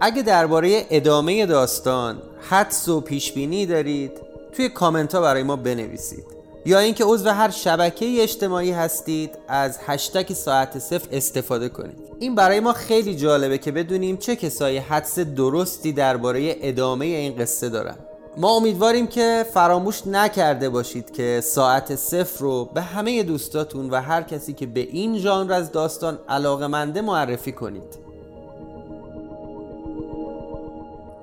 اگه 0.00 0.22
درباره 0.22 0.86
ادامه 0.90 1.46
داستان 1.46 2.22
حدس 2.50 2.88
و 2.88 3.00
پیشبینی 3.00 3.66
دارید 3.66 4.12
توی 4.52 4.68
کامنت 4.68 5.14
ها 5.14 5.20
برای 5.20 5.42
ما 5.42 5.56
بنویسید. 5.56 6.24
یا 6.66 6.78
اینکه 6.78 7.04
عضو 7.04 7.30
هر 7.30 7.50
شبکه 7.50 8.22
اجتماعی 8.22 8.70
هستید 8.70 9.30
از 9.48 9.78
هشتگ 9.86 10.32
ساعت 10.32 10.78
صفر 10.78 11.08
استفاده 11.12 11.68
کنید. 11.68 11.98
این 12.18 12.34
برای 12.34 12.60
ما 12.60 12.72
خیلی 12.72 13.16
جالبه 13.16 13.58
که 13.58 13.72
بدونیم 13.72 14.16
چه 14.16 14.36
کسایی 14.36 14.78
حدس 14.78 15.18
درستی 15.18 15.92
درباره 15.92 16.56
ادامه 16.60 17.04
این 17.04 17.36
قصه 17.36 17.68
دارن. 17.68 17.96
ما 18.36 18.56
امیدواریم 18.56 19.06
که 19.06 19.46
فراموش 19.54 20.06
نکرده 20.06 20.68
باشید 20.68 21.10
که 21.10 21.40
ساعت 21.44 21.96
صفر 21.96 22.40
رو 22.40 22.64
به 22.64 22.82
همه 22.82 23.22
دوستاتون 23.22 23.90
و 23.90 24.00
هر 24.00 24.22
کسی 24.22 24.52
که 24.52 24.66
به 24.66 24.80
این 24.80 25.18
ژانر 25.18 25.52
از 25.52 25.72
داستان 25.72 26.18
علاقه 26.28 26.66
منده 26.66 27.00
معرفی 27.00 27.52
کنید. 27.52 27.98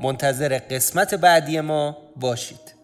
منتظر 0.01 0.59
قسمت 0.71 1.15
بعدی 1.15 1.61
ما 1.61 1.97
باشید. 2.19 2.78